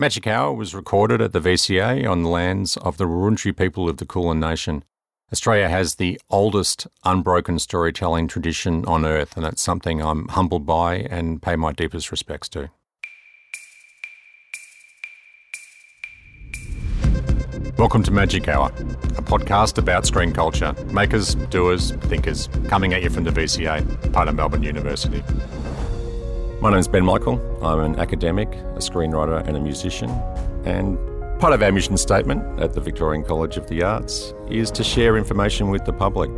Magic 0.00 0.26
Hour 0.26 0.54
was 0.54 0.74
recorded 0.74 1.20
at 1.20 1.32
the 1.32 1.40
VCA 1.40 2.08
on 2.10 2.22
the 2.22 2.30
lands 2.30 2.78
of 2.78 2.96
the 2.96 3.04
Wurundjeri 3.04 3.54
people 3.54 3.86
of 3.86 3.98
the 3.98 4.06
Kulin 4.06 4.40
Nation. 4.40 4.82
Australia 5.30 5.68
has 5.68 5.96
the 5.96 6.18
oldest 6.30 6.86
unbroken 7.04 7.58
storytelling 7.58 8.26
tradition 8.26 8.82
on 8.86 9.04
earth, 9.04 9.36
and 9.36 9.44
that's 9.44 9.60
something 9.60 10.00
I'm 10.00 10.26
humbled 10.28 10.64
by 10.64 11.00
and 11.10 11.42
pay 11.42 11.54
my 11.54 11.72
deepest 11.72 12.10
respects 12.10 12.48
to. 12.48 12.70
Welcome 17.76 18.02
to 18.04 18.10
Magic 18.10 18.48
Hour, 18.48 18.68
a 18.68 19.22
podcast 19.22 19.76
about 19.76 20.06
screen 20.06 20.32
culture. 20.32 20.72
Makers, 20.86 21.34
doers, 21.34 21.90
thinkers, 21.90 22.48
coming 22.68 22.94
at 22.94 23.02
you 23.02 23.10
from 23.10 23.24
the 23.24 23.32
VCA, 23.32 24.12
part 24.14 24.28
of 24.28 24.34
Melbourne 24.34 24.62
University. 24.62 25.22
My 26.60 26.70
name's 26.70 26.88
Ben 26.88 27.06
Michael. 27.06 27.40
I'm 27.64 27.80
an 27.80 27.98
academic, 27.98 28.52
a 28.52 28.80
screenwriter, 28.80 29.42
and 29.48 29.56
a 29.56 29.60
musician. 29.60 30.10
And 30.66 30.98
part 31.40 31.54
of 31.54 31.62
our 31.62 31.72
mission 31.72 31.96
statement 31.96 32.60
at 32.60 32.74
the 32.74 32.82
Victorian 32.82 33.24
College 33.24 33.56
of 33.56 33.66
the 33.66 33.82
Arts 33.82 34.34
is 34.50 34.70
to 34.72 34.84
share 34.84 35.16
information 35.16 35.70
with 35.70 35.86
the 35.86 35.94
public. 35.94 36.28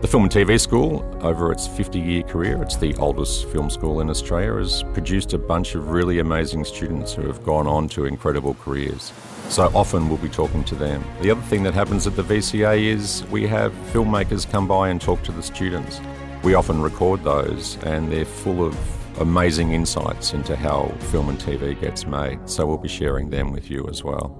The 0.00 0.06
Film 0.06 0.22
and 0.22 0.32
TV 0.32 0.60
School, 0.60 1.04
over 1.20 1.50
its 1.50 1.66
50 1.66 1.98
year 1.98 2.22
career, 2.22 2.62
it's 2.62 2.76
the 2.76 2.94
oldest 2.94 3.48
film 3.48 3.68
school 3.70 4.00
in 4.00 4.08
Australia, 4.08 4.54
has 4.54 4.84
produced 4.92 5.32
a 5.32 5.38
bunch 5.38 5.74
of 5.74 5.90
really 5.90 6.20
amazing 6.20 6.64
students 6.64 7.12
who 7.12 7.26
have 7.26 7.42
gone 7.42 7.66
on 7.66 7.88
to 7.88 8.04
incredible 8.04 8.54
careers. 8.54 9.12
So 9.48 9.68
often 9.74 10.08
we'll 10.08 10.18
be 10.18 10.28
talking 10.28 10.62
to 10.62 10.76
them. 10.76 11.04
The 11.22 11.32
other 11.32 11.42
thing 11.42 11.64
that 11.64 11.74
happens 11.74 12.06
at 12.06 12.14
the 12.14 12.22
VCA 12.22 12.80
is 12.84 13.24
we 13.32 13.48
have 13.48 13.72
filmmakers 13.92 14.48
come 14.48 14.68
by 14.68 14.90
and 14.90 15.00
talk 15.00 15.24
to 15.24 15.32
the 15.32 15.42
students. 15.42 16.00
We 16.44 16.54
often 16.54 16.80
record 16.80 17.24
those 17.24 17.78
and 17.82 18.12
they're 18.12 18.24
full 18.24 18.64
of 18.64 18.76
amazing 19.18 19.72
insights 19.72 20.32
into 20.32 20.56
how 20.56 20.88
film 21.10 21.28
and 21.28 21.38
TV 21.38 21.78
gets 21.80 22.06
made. 22.06 22.48
So 22.48 22.66
we'll 22.66 22.78
be 22.78 22.88
sharing 22.88 23.30
them 23.30 23.52
with 23.52 23.70
you 23.70 23.86
as 23.88 24.02
well. 24.02 24.38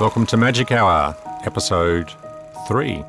Welcome 0.00 0.26
to 0.26 0.36
Magic 0.36 0.72
Hour, 0.72 1.16
episode 1.44 2.12
three. 2.66 3.04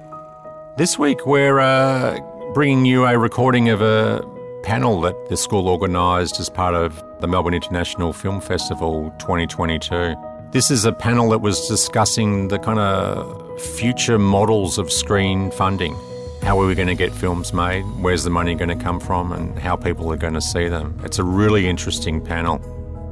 This 0.78 0.98
week 1.00 1.26
we're 1.26 1.60
uh, 1.60 2.20
bringing 2.54 2.86
you 2.86 3.06
a 3.06 3.18
recording 3.18 3.70
of 3.70 3.82
a 3.82 4.22
panel 4.64 5.02
that 5.02 5.30
the 5.30 5.38
school 5.38 5.68
organised 5.68 6.40
as 6.40 6.50
part 6.50 6.76
of 6.76 7.04
the 7.20 7.28
Melbourne 7.28 7.54
International 7.54 8.14
Film 8.14 8.40
Festival 8.42 9.14
2022. 9.20 10.16
This 10.52 10.70
is 10.70 10.86
a 10.86 10.94
panel 10.94 11.30
that 11.32 11.40
was 11.40 11.68
discussing 11.68 12.48
the 12.50 12.60
kind 12.60 12.80
of 12.80 13.62
future 13.62 14.20
models 14.20 14.78
of 14.78 14.92
screen 14.92 15.50
funding. 15.52 15.96
How 16.44 16.60
are 16.60 16.68
we 16.68 16.76
going 16.76 16.90
to 16.90 16.96
get 16.96 17.14
films 17.14 17.54
made? 17.54 17.84
Where's 18.02 18.26
the 18.26 18.30
money 18.30 18.54
going 18.54 18.68
to 18.68 18.76
come 18.76 19.00
from? 19.00 19.32
And 19.32 19.58
how 19.58 19.78
people 19.78 20.12
are 20.12 20.18
going 20.18 20.34
to 20.34 20.42
see 20.42 20.68
them? 20.68 21.00
It's 21.06 21.18
a 21.18 21.24
really 21.24 21.70
interesting 21.70 22.20
panel. 22.20 22.60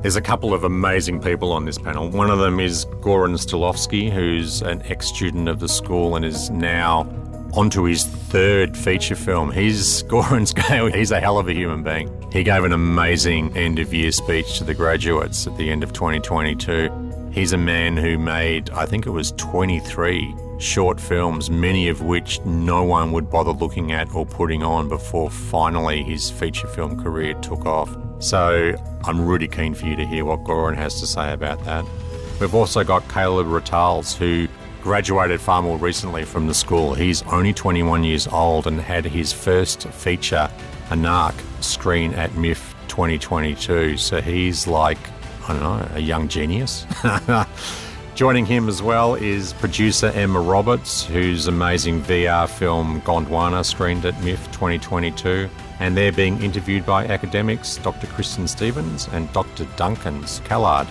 There's 0.02 0.18
a 0.18 0.22
couple 0.22 0.54
of 0.54 0.66
amazing 0.66 1.22
people 1.22 1.54
on 1.54 1.64
this 1.64 1.78
panel. 1.78 2.10
One 2.10 2.30
of 2.30 2.40
them 2.40 2.60
is 2.60 2.84
Goran 3.00 3.38
Stolevski, 3.38 4.12
who's 4.12 4.62
an 4.62 4.82
ex 4.84 5.08
student 5.08 5.48
of 5.48 5.62
the 5.62 5.70
school 5.70 6.18
and 6.18 6.26
is 6.26 6.50
now 6.50 7.08
onto 7.54 7.84
his 7.84 8.04
third 8.04 8.76
feature 8.76 9.16
film. 9.16 9.50
He's 9.50 10.04
Goran 10.12 10.46
Scale. 10.46 10.88
He's 10.88 11.12
a 11.12 11.22
hell 11.22 11.38
of 11.38 11.48
a 11.48 11.54
human 11.54 11.84
being. 11.84 12.12
He 12.34 12.44
gave 12.44 12.66
an 12.66 12.74
amazing 12.74 13.56
end 13.56 13.80
of 13.80 13.94
year 13.94 14.12
speech 14.12 14.58
to 14.58 14.66
the 14.66 14.74
graduates 14.74 15.48
at 15.48 15.56
the 15.56 15.72
end 15.72 15.84
of 15.84 15.94
2022. 15.94 17.30
He's 17.32 17.54
a 17.54 17.58
man 17.58 17.96
who 17.96 18.18
made, 18.18 18.72
I 18.72 18.86
think 18.86 19.06
it 19.06 19.12
was 19.12 19.32
23 19.38 20.36
short 20.62 21.00
films, 21.00 21.50
many 21.50 21.88
of 21.88 22.02
which 22.02 22.40
no 22.46 22.84
one 22.84 23.12
would 23.12 23.30
bother 23.30 23.52
looking 23.52 23.92
at 23.92 24.14
or 24.14 24.26
putting 24.26 24.64
on 24.64 24.88
before 24.88 25.30
finally 25.30 26.04
his 26.04 26.30
feature 26.30 26.68
film 26.68 27.02
career 27.02 27.34
took 27.36 27.66
off. 27.66 27.96
So 28.20 28.76
I'm 29.04 29.26
really 29.26 29.48
keen 29.48 29.74
for 29.74 29.88
you 29.88 29.96
to 29.96 30.06
hear 30.06 30.24
what 30.24 30.44
Goran 30.44 30.76
has 30.76 31.00
to 31.00 31.08
say 31.08 31.34
about 31.34 31.64
that. 31.66 31.84
We've 32.40 32.54
also 32.54 32.84
got 32.84 33.08
Caleb 33.10 33.48
Ribates, 33.48 34.16
who 34.16 34.48
graduated 34.82 35.42
far 35.42 35.62
more 35.62 35.78
recently 35.78 36.24
from 36.26 36.48
the 36.48 36.54
school. 36.54 36.94
He's 36.94 37.24
only 37.24 37.54
21 37.54 38.04
years 38.04 38.28
old 38.28 38.68
and 38.68 38.80
had 38.80 39.06
his 39.06 39.34
first 39.34 39.88
feature, 39.90 40.50
Anak, 40.90 41.36
screen 41.62 42.14
at 42.14 42.36
MIFF 42.36 42.76
2022. 42.88 43.98
So 43.98 44.22
he's 44.22 44.68
like, 44.68 44.98
I 45.48 45.54
don't 45.54 45.62
know, 45.62 45.90
a 45.96 46.00
young 46.00 46.28
genius. 46.28 46.86
Joining 48.22 48.46
him 48.46 48.70
as 48.70 48.84
well 48.84 49.16
is 49.16 49.52
producer 49.54 50.12
Emma 50.14 50.40
Roberts, 50.40 51.04
whose 51.04 51.48
amazing 51.48 52.04
VR 52.04 52.48
film 52.48 53.02
Gondwana 53.02 53.66
screened 53.66 54.06
at 54.06 54.14
MIFF 54.22 54.46
2022. 54.52 55.50
And 55.80 55.98
they're 55.98 56.12
being 56.12 56.40
interviewed 56.44 56.86
by 56.86 57.08
academics 57.08 57.78
Dr. 57.78 58.06
Kirstin 58.06 58.48
Stephens 58.48 59.08
and 59.12 59.34
Dr. 59.34 59.66
Duncan 59.76 60.24
Caillard 60.46 60.88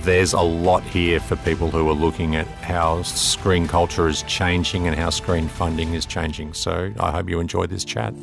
there's 0.00 0.32
a 0.32 0.40
lot 0.40 0.82
here 0.82 1.20
for 1.20 1.36
people 1.36 1.70
who 1.70 1.88
are 1.90 1.94
looking 1.94 2.36
at 2.36 2.46
how 2.46 3.02
screen 3.02 3.68
culture 3.68 4.08
is 4.08 4.22
changing 4.22 4.88
and 4.88 4.96
how 4.96 5.10
screen 5.10 5.48
funding 5.48 5.92
is 5.92 6.06
changing. 6.06 6.54
So 6.54 6.90
I 6.98 7.10
hope 7.10 7.28
you 7.28 7.38
enjoy 7.38 7.66
this 7.66 7.84
chat. 7.84 8.14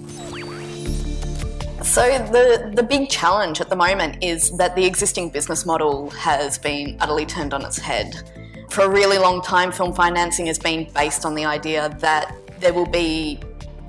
So 1.83 2.01
the 2.31 2.71
the 2.75 2.83
big 2.83 3.09
challenge 3.09 3.61
at 3.61 3.69
the 3.69 3.75
moment 3.75 4.21
is 4.21 4.51
that 4.57 4.75
the 4.75 4.85
existing 4.85 5.29
business 5.29 5.65
model 5.65 6.09
has 6.09 6.57
been 6.57 6.97
utterly 6.99 7.25
turned 7.25 7.53
on 7.53 7.63
its 7.63 7.77
head. 7.77 8.38
For 8.69 8.83
a 8.83 8.89
really 8.89 9.17
long 9.17 9.41
time, 9.41 9.71
film 9.71 9.93
financing 9.93 10.45
has 10.45 10.59
been 10.59 10.89
based 10.93 11.25
on 11.25 11.33
the 11.33 11.43
idea 11.43 11.89
that 11.99 12.35
there 12.59 12.73
will 12.73 12.85
be 12.85 13.39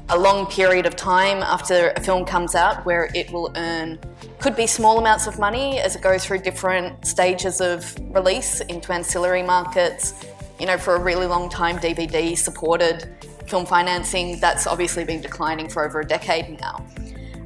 a 0.08 0.18
long 0.18 0.46
period 0.46 0.86
of 0.86 0.96
time 0.96 1.42
after 1.42 1.92
a 1.96 2.00
film 2.00 2.24
comes 2.24 2.54
out 2.54 2.84
where 2.84 3.10
it 3.14 3.30
will 3.30 3.52
earn 3.56 3.98
could 4.40 4.56
be 4.56 4.66
small 4.66 4.98
amounts 4.98 5.26
of 5.26 5.38
money 5.38 5.78
as 5.78 5.94
it 5.94 6.02
goes 6.02 6.24
through 6.24 6.38
different 6.38 7.06
stages 7.06 7.60
of 7.60 7.94
release 8.14 8.60
into 8.62 8.90
ancillary 8.92 9.42
markets. 9.42 10.24
You 10.58 10.66
know, 10.66 10.78
for 10.78 10.94
a 10.94 10.98
really 11.00 11.26
long 11.26 11.50
time, 11.50 11.78
DVD 11.78 12.36
supported 12.36 13.08
film 13.46 13.66
financing. 13.66 14.40
That's 14.40 14.66
obviously 14.66 15.04
been 15.04 15.20
declining 15.20 15.68
for 15.68 15.84
over 15.84 16.00
a 16.00 16.06
decade 16.06 16.58
now. 16.58 16.84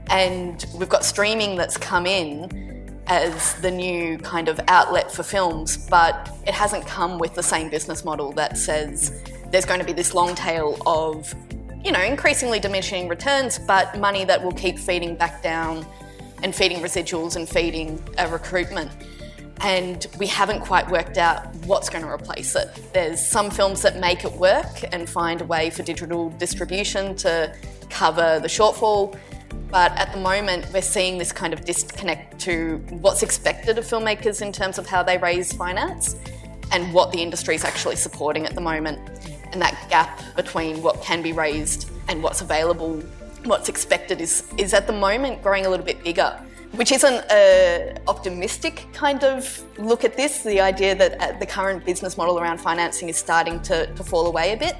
And 0.09 0.65
we've 0.78 0.89
got 0.89 1.05
streaming 1.05 1.56
that's 1.56 1.77
come 1.77 2.06
in 2.06 2.63
as 3.06 3.54
the 3.56 3.70
new 3.70 4.19
kind 4.19 4.48
of 4.48 4.60
outlet 4.69 5.12
for 5.12 5.22
films, 5.22 5.76
but 5.88 6.31
it 6.47 6.54
hasn't 6.54 6.87
come 6.87 7.19
with 7.19 7.34
the 7.34 7.42
same 7.42 7.69
business 7.69 8.04
model 8.04 8.32
that 8.32 8.56
says 8.56 9.22
there's 9.50 9.66
going 9.66 9.81
to 9.81 9.87
be 9.87 9.92
this 9.92 10.15
long 10.15 10.34
tail 10.34 10.78
of 10.87 11.34
you 11.84 11.92
know, 11.92 12.00
increasingly 12.00 12.59
diminishing 12.59 13.09
returns, 13.09 13.59
but 13.59 13.98
money 13.98 14.25
that 14.25 14.42
will 14.42 14.53
keep 14.53 14.78
feeding 14.78 15.15
back 15.16 15.42
down 15.42 15.87
and 16.42 16.54
feeding 16.54 16.78
residuals 16.78 17.37
and 17.37 17.47
feeding 17.47 18.03
a 18.16 18.26
recruitment. 18.26 18.91
And 19.60 20.06
we 20.19 20.26
haven't 20.26 20.60
quite 20.60 20.91
worked 20.91 21.19
out 21.19 21.54
what's 21.66 21.91
going 21.91 22.03
to 22.03 22.10
replace 22.10 22.56
it. 22.56 22.69
There's 22.94 23.25
some 23.25 23.50
films 23.50 23.82
that 23.82 23.98
make 23.98 24.25
it 24.25 24.32
work 24.32 24.82
and 24.92 25.09
find 25.09 25.42
a 25.42 25.44
way 25.44 25.71
for 25.71 25.82
digital 25.82 26.31
distribution 26.31 27.15
to 27.16 27.54
cover 27.91 28.41
the 28.41 28.48
shortfall. 28.48 29.19
But 29.74 29.90
at 29.98 30.12
the 30.12 30.20
moment, 30.20 30.72
we're 30.72 30.82
seeing 30.82 31.18
this 31.18 31.32
kind 31.32 31.52
of 31.52 31.64
disconnect 31.64 32.38
to 32.42 32.76
what's 32.90 33.24
expected 33.24 33.76
of 33.76 33.84
filmmakers 33.84 34.40
in 34.40 34.52
terms 34.52 34.78
of 34.78 34.86
how 34.86 35.02
they 35.02 35.18
raise 35.18 35.52
finance 35.52 36.14
and 36.70 36.94
what 36.94 37.10
the 37.10 37.20
industry 37.20 37.56
is 37.56 37.64
actually 37.64 37.96
supporting 37.96 38.46
at 38.46 38.54
the 38.54 38.60
moment 38.60 39.00
and 39.50 39.60
that 39.60 39.76
gap 39.90 40.22
between 40.36 40.80
what 40.80 41.02
can 41.02 41.22
be 41.22 41.32
raised 41.32 41.90
and 42.06 42.22
what's 42.22 42.40
available, 42.40 43.00
what's 43.46 43.68
expected 43.68 44.20
is, 44.20 44.44
is 44.58 44.74
at 44.74 44.86
the 44.86 44.92
moment 44.92 45.42
growing 45.42 45.66
a 45.66 45.68
little 45.68 45.84
bit 45.84 46.04
bigger. 46.04 46.41
Which 46.76 46.92
isn't 46.92 47.24
a 47.32 47.96
optimistic 48.06 48.86
kind 48.92 49.24
of 49.24 49.60
look 49.76 50.04
at 50.04 50.16
this, 50.16 50.44
the 50.44 50.60
idea 50.60 50.94
that 50.94 51.20
uh, 51.20 51.36
the 51.41 51.46
current 51.46 51.84
business 51.84 52.16
model 52.16 52.38
around 52.38 52.58
financing 52.58 53.08
is 53.08 53.16
starting 53.16 53.60
to, 53.62 53.92
to 53.92 54.04
fall 54.04 54.28
away 54.28 54.52
a 54.52 54.56
bit. 54.56 54.76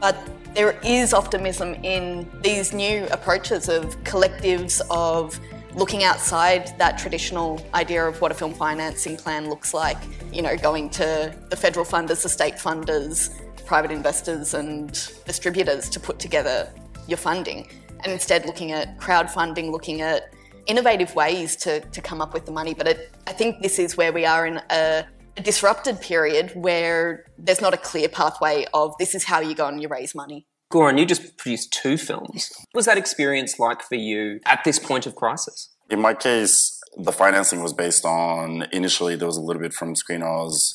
But 0.00 0.16
there 0.54 0.78
is 0.82 1.12
optimism 1.12 1.74
in 1.82 2.28
these 2.42 2.72
new 2.72 3.06
approaches 3.10 3.68
of 3.68 4.02
collectives 4.04 4.80
of 4.90 5.38
looking 5.74 6.02
outside 6.02 6.76
that 6.78 6.96
traditional 6.96 7.64
idea 7.74 8.02
of 8.02 8.20
what 8.22 8.32
a 8.32 8.34
film 8.34 8.54
financing 8.54 9.16
plan 9.16 9.50
looks 9.50 9.74
like. 9.74 9.98
You 10.32 10.42
know, 10.42 10.56
going 10.56 10.88
to 10.90 11.34
the 11.50 11.56
federal 11.56 11.84
funders, 11.84 12.22
the 12.22 12.30
state 12.30 12.54
funders, 12.54 13.30
private 13.66 13.90
investors 13.90 14.54
and 14.54 14.90
distributors 15.26 15.90
to 15.90 16.00
put 16.00 16.18
together 16.18 16.72
your 17.06 17.18
funding, 17.18 17.68
and 18.02 18.12
instead 18.12 18.46
looking 18.46 18.72
at 18.72 18.98
crowdfunding, 18.98 19.70
looking 19.70 20.00
at 20.00 20.32
innovative 20.66 21.14
ways 21.14 21.56
to, 21.56 21.80
to 21.80 22.00
come 22.00 22.20
up 22.20 22.32
with 22.32 22.46
the 22.46 22.52
money. 22.52 22.74
But 22.74 22.88
it, 22.88 23.12
I 23.26 23.32
think 23.32 23.60
this 23.62 23.78
is 23.78 23.96
where 23.96 24.12
we 24.12 24.24
are 24.24 24.46
in 24.46 24.60
a, 24.70 25.04
a 25.36 25.42
disrupted 25.42 26.00
period 26.00 26.52
where 26.54 27.24
there's 27.38 27.60
not 27.60 27.74
a 27.74 27.76
clear 27.76 28.08
pathway 28.08 28.64
of 28.72 28.94
this 28.98 29.14
is 29.14 29.24
how 29.24 29.40
you 29.40 29.54
go 29.54 29.66
and 29.66 29.80
you 29.80 29.88
raise 29.88 30.14
money. 30.14 30.46
Goran, 30.72 30.98
you 30.98 31.06
just 31.06 31.36
produced 31.36 31.72
two 31.72 31.96
films. 31.96 32.50
What 32.72 32.78
was 32.78 32.86
that 32.86 32.98
experience 32.98 33.58
like 33.58 33.82
for 33.82 33.94
you 33.94 34.40
at 34.44 34.64
this 34.64 34.78
point 34.78 35.06
of 35.06 35.14
crisis? 35.14 35.70
In 35.90 36.00
my 36.00 36.14
case, 36.14 36.80
the 36.96 37.12
financing 37.12 37.62
was 37.62 37.72
based 37.72 38.04
on 38.04 38.66
initially 38.72 39.14
there 39.14 39.28
was 39.28 39.36
a 39.36 39.40
little 39.40 39.62
bit 39.62 39.72
from 39.72 39.94
Screen 39.94 40.22
Oz 40.22 40.74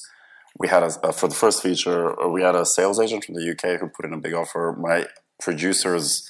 we 0.60 0.68
had 0.68 0.84
a, 0.84 1.13
for 1.13 1.28
the 1.28 1.36
first 1.36 1.63
feature 1.63 2.16
we 2.28 2.42
had 2.42 2.56
a 2.56 2.66
sales 2.66 3.00
agent 3.00 3.25
from 3.25 3.36
the 3.36 3.52
UK 3.52 3.80
who 3.80 3.88
put 3.88 4.06
in 4.06 4.13
a 4.13 4.19
big 4.19 4.34
offer. 4.34 4.75
My 4.80 5.06
producers 5.40 6.30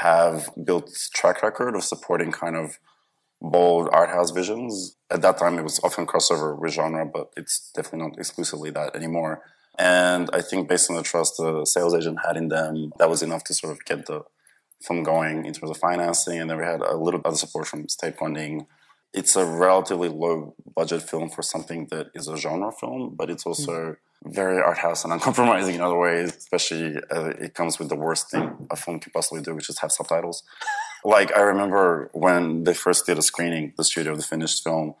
have 0.00 0.50
built 0.64 0.90
track 1.14 1.42
record 1.42 1.74
of 1.74 1.84
supporting 1.84 2.32
kind 2.32 2.56
of 2.56 2.78
bold 3.40 3.88
art 3.92 4.10
house 4.10 4.30
visions. 4.30 4.96
At 5.10 5.22
that 5.22 5.38
time, 5.38 5.58
it 5.58 5.62
was 5.62 5.80
often 5.84 6.06
crossover 6.06 6.58
with 6.58 6.72
genre, 6.72 7.06
but 7.06 7.30
it's 7.36 7.70
definitely 7.74 8.08
not 8.08 8.18
exclusively 8.18 8.70
that 8.70 8.96
anymore. 8.96 9.42
And 9.78 10.30
I 10.32 10.40
think 10.40 10.68
based 10.68 10.90
on 10.90 10.96
the 10.96 11.02
trust 11.02 11.36
the 11.36 11.64
sales 11.64 11.94
agent 11.94 12.18
had 12.24 12.36
in 12.36 12.48
them, 12.48 12.92
that 12.98 13.10
was 13.10 13.22
enough 13.22 13.44
to 13.44 13.54
sort 13.54 13.72
of 13.72 13.84
get 13.84 14.06
the 14.06 14.22
film 14.80 15.02
going 15.02 15.46
in 15.46 15.52
terms 15.52 15.70
of 15.70 15.78
financing. 15.78 16.40
And 16.40 16.48
then 16.48 16.58
we 16.58 16.64
had 16.64 16.80
a 16.80 16.96
little 16.96 17.20
bit 17.20 17.32
of 17.32 17.38
support 17.38 17.66
from 17.66 17.88
state 17.88 18.16
funding. 18.16 18.66
It's 19.12 19.36
a 19.36 19.44
relatively 19.44 20.08
low 20.08 20.54
budget 20.74 21.02
film 21.02 21.28
for 21.28 21.42
something 21.42 21.86
that 21.90 22.08
is 22.14 22.28
a 22.28 22.36
genre 22.36 22.72
film, 22.72 23.14
but 23.16 23.30
it's 23.30 23.46
also 23.46 23.72
mm 23.72 23.96
very 24.26 24.60
art 24.60 24.78
house 24.78 25.04
and 25.04 25.12
uncompromising 25.12 25.74
in 25.74 25.80
other 25.80 25.98
ways, 25.98 26.34
especially 26.34 26.96
uh, 27.10 27.32
it 27.38 27.54
comes 27.54 27.78
with 27.78 27.88
the 27.88 27.96
worst 27.96 28.30
thing 28.30 28.66
a 28.70 28.76
film 28.76 28.98
can 28.98 29.12
possibly 29.12 29.42
do, 29.42 29.54
which 29.54 29.68
is 29.68 29.78
have 29.78 29.92
subtitles. 29.92 30.42
Like 31.04 31.36
I 31.36 31.40
remember 31.40 32.10
when 32.12 32.64
they 32.64 32.74
first 32.74 33.06
did 33.06 33.18
a 33.18 33.22
screening, 33.22 33.74
the 33.76 33.84
studio 33.84 34.12
of 34.12 34.18
the 34.18 34.24
finished 34.24 34.64
film, 34.64 34.94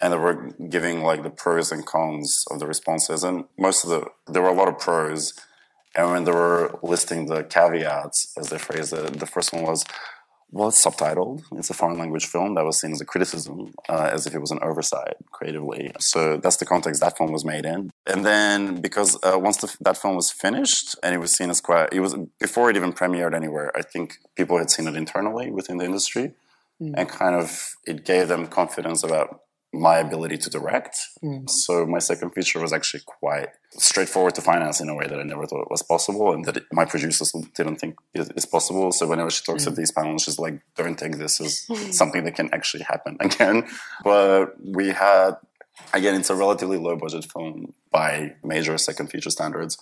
and 0.00 0.12
they 0.12 0.18
were 0.18 0.52
giving 0.68 1.02
like 1.02 1.22
the 1.22 1.30
pros 1.30 1.72
and 1.72 1.86
cons 1.86 2.44
of 2.50 2.58
the 2.58 2.66
responses, 2.66 3.22
and 3.22 3.44
most 3.58 3.84
of 3.84 3.90
the 3.90 4.06
there 4.32 4.42
were 4.42 4.48
a 4.48 4.54
lot 4.54 4.68
of 4.68 4.78
pros, 4.78 5.32
and 5.94 6.10
when 6.10 6.24
they 6.24 6.32
were 6.32 6.78
listing 6.82 7.26
the 7.26 7.44
caveats, 7.44 8.32
as 8.36 8.50
they 8.50 8.58
phrased 8.58 8.92
it, 8.92 9.18
the 9.18 9.26
first 9.26 9.52
one 9.52 9.62
was, 9.62 9.84
well, 10.52 10.68
it's 10.68 10.84
subtitled. 10.84 11.42
It's 11.52 11.70
a 11.70 11.74
foreign 11.74 11.98
language 11.98 12.26
film 12.26 12.54
that 12.54 12.64
was 12.64 12.80
seen 12.80 12.92
as 12.92 13.00
a 13.00 13.04
criticism, 13.04 13.74
uh, 13.88 14.10
as 14.12 14.26
if 14.26 14.34
it 14.34 14.40
was 14.40 14.52
an 14.52 14.60
oversight 14.62 15.16
creatively. 15.32 15.92
So 15.98 16.36
that's 16.36 16.56
the 16.56 16.64
context 16.64 17.00
that 17.00 17.18
film 17.18 17.32
was 17.32 17.44
made 17.44 17.64
in. 17.64 17.90
And 18.06 18.24
then 18.24 18.80
because 18.80 19.18
uh, 19.22 19.38
once 19.38 19.58
the, 19.58 19.76
that 19.80 19.96
film 19.96 20.14
was 20.14 20.30
finished 20.30 20.94
and 21.02 21.14
it 21.14 21.18
was 21.18 21.32
seen 21.32 21.50
as 21.50 21.60
quite, 21.60 21.92
it 21.92 22.00
was 22.00 22.14
before 22.38 22.70
it 22.70 22.76
even 22.76 22.92
premiered 22.92 23.34
anywhere. 23.34 23.72
I 23.76 23.82
think 23.82 24.18
people 24.36 24.58
had 24.58 24.70
seen 24.70 24.86
it 24.86 24.94
internally 24.94 25.50
within 25.50 25.78
the 25.78 25.84
industry, 25.84 26.32
mm. 26.80 26.94
and 26.96 27.08
kind 27.08 27.34
of 27.34 27.74
it 27.84 28.04
gave 28.04 28.28
them 28.28 28.46
confidence 28.46 29.02
about 29.02 29.40
my 29.76 29.98
ability 29.98 30.38
to 30.38 30.50
direct. 30.50 30.96
Mm. 31.22 31.48
So 31.48 31.86
my 31.86 31.98
second 31.98 32.30
feature 32.30 32.60
was 32.60 32.72
actually 32.72 33.02
quite 33.06 33.48
straightforward 33.70 34.34
to 34.36 34.42
finance 34.42 34.80
in 34.80 34.88
a 34.88 34.94
way 34.94 35.06
that 35.06 35.18
I 35.18 35.22
never 35.22 35.46
thought 35.46 35.70
was 35.70 35.82
possible, 35.82 36.32
and 36.32 36.44
that 36.46 36.56
it, 36.56 36.64
my 36.72 36.84
producers 36.84 37.32
didn't 37.54 37.76
think 37.76 37.96
is, 38.14 38.30
is, 38.36 38.46
possible. 38.46 38.92
So 38.92 39.06
whenever 39.06 39.30
she 39.30 39.44
talks 39.44 39.64
mm. 39.64 39.68
at 39.68 39.76
these 39.76 39.92
panels, 39.92 40.22
she's 40.22 40.38
like, 40.38 40.60
"Don't 40.76 40.98
take 40.98 41.18
this 41.18 41.40
as 41.40 41.66
something 41.96 42.24
that 42.24 42.34
can 42.34 42.52
actually 42.52 42.84
happen 42.84 43.16
again." 43.20 43.68
But 44.02 44.54
we 44.60 44.88
had 44.88 45.36
again, 45.92 46.14
it's 46.14 46.30
a 46.30 46.34
relatively 46.34 46.78
low 46.78 46.96
budget 46.96 47.30
film 47.30 47.74
by 47.90 48.34
major 48.42 48.76
second 48.78 49.08
feature 49.08 49.30
standards. 49.30 49.78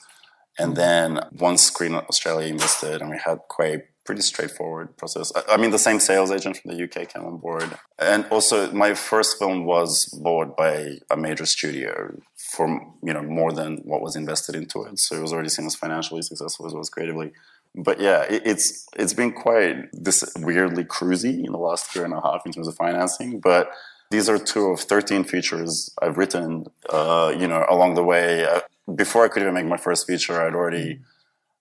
And 0.58 0.72
mm. 0.72 0.76
then 0.76 1.20
once 1.32 1.62
Screen 1.62 1.94
Australia 1.94 2.48
invested, 2.48 3.00
and 3.00 3.10
we 3.10 3.18
had 3.18 3.38
quite 3.48 3.84
pretty 4.04 4.22
straightforward 4.22 4.96
process. 4.96 5.32
I 5.48 5.56
mean, 5.56 5.70
the 5.70 5.78
same 5.78 5.98
sales 5.98 6.30
agent 6.30 6.58
from 6.58 6.70
the 6.72 6.84
UK 6.84 7.08
came 7.08 7.24
on 7.24 7.38
board. 7.38 7.76
And 7.98 8.26
also, 8.26 8.70
my 8.72 8.94
first 8.94 9.38
film 9.38 9.64
was 9.64 10.06
bought 10.22 10.56
by 10.56 10.98
a 11.10 11.16
major 11.16 11.46
studio 11.46 12.14
for, 12.36 12.68
you 13.02 13.12
know, 13.12 13.22
more 13.22 13.52
than 13.52 13.78
what 13.78 14.02
was 14.02 14.16
invested 14.16 14.54
into 14.54 14.82
it. 14.84 14.98
So 14.98 15.16
it 15.16 15.22
was 15.22 15.32
already 15.32 15.48
seen 15.48 15.66
as 15.66 15.74
financially 15.74 16.22
successful 16.22 16.66
as 16.66 16.72
well 16.72 16.82
as 16.82 16.90
creatively. 16.90 17.32
But 17.74 18.00
yeah, 18.00 18.22
it, 18.22 18.42
it's 18.44 18.86
it's 18.96 19.14
been 19.14 19.32
quite 19.32 19.88
this 19.92 20.22
weirdly 20.36 20.84
cruisy 20.84 21.44
in 21.44 21.52
the 21.52 21.58
last 21.58 21.94
year 21.94 22.04
and 22.04 22.14
a 22.14 22.20
half 22.20 22.46
in 22.46 22.52
terms 22.52 22.68
of 22.68 22.76
financing. 22.76 23.40
But 23.40 23.70
these 24.10 24.28
are 24.28 24.38
two 24.38 24.66
of 24.66 24.80
13 24.80 25.24
features 25.24 25.90
I've 26.00 26.16
written, 26.18 26.66
uh, 26.90 27.34
you 27.36 27.48
know, 27.48 27.66
along 27.68 27.94
the 27.94 28.04
way. 28.04 28.44
Uh, 28.44 28.60
before 28.94 29.24
I 29.24 29.28
could 29.28 29.42
even 29.42 29.54
make 29.54 29.66
my 29.66 29.78
first 29.78 30.06
feature, 30.06 30.40
I'd 30.40 30.54
already 30.54 31.00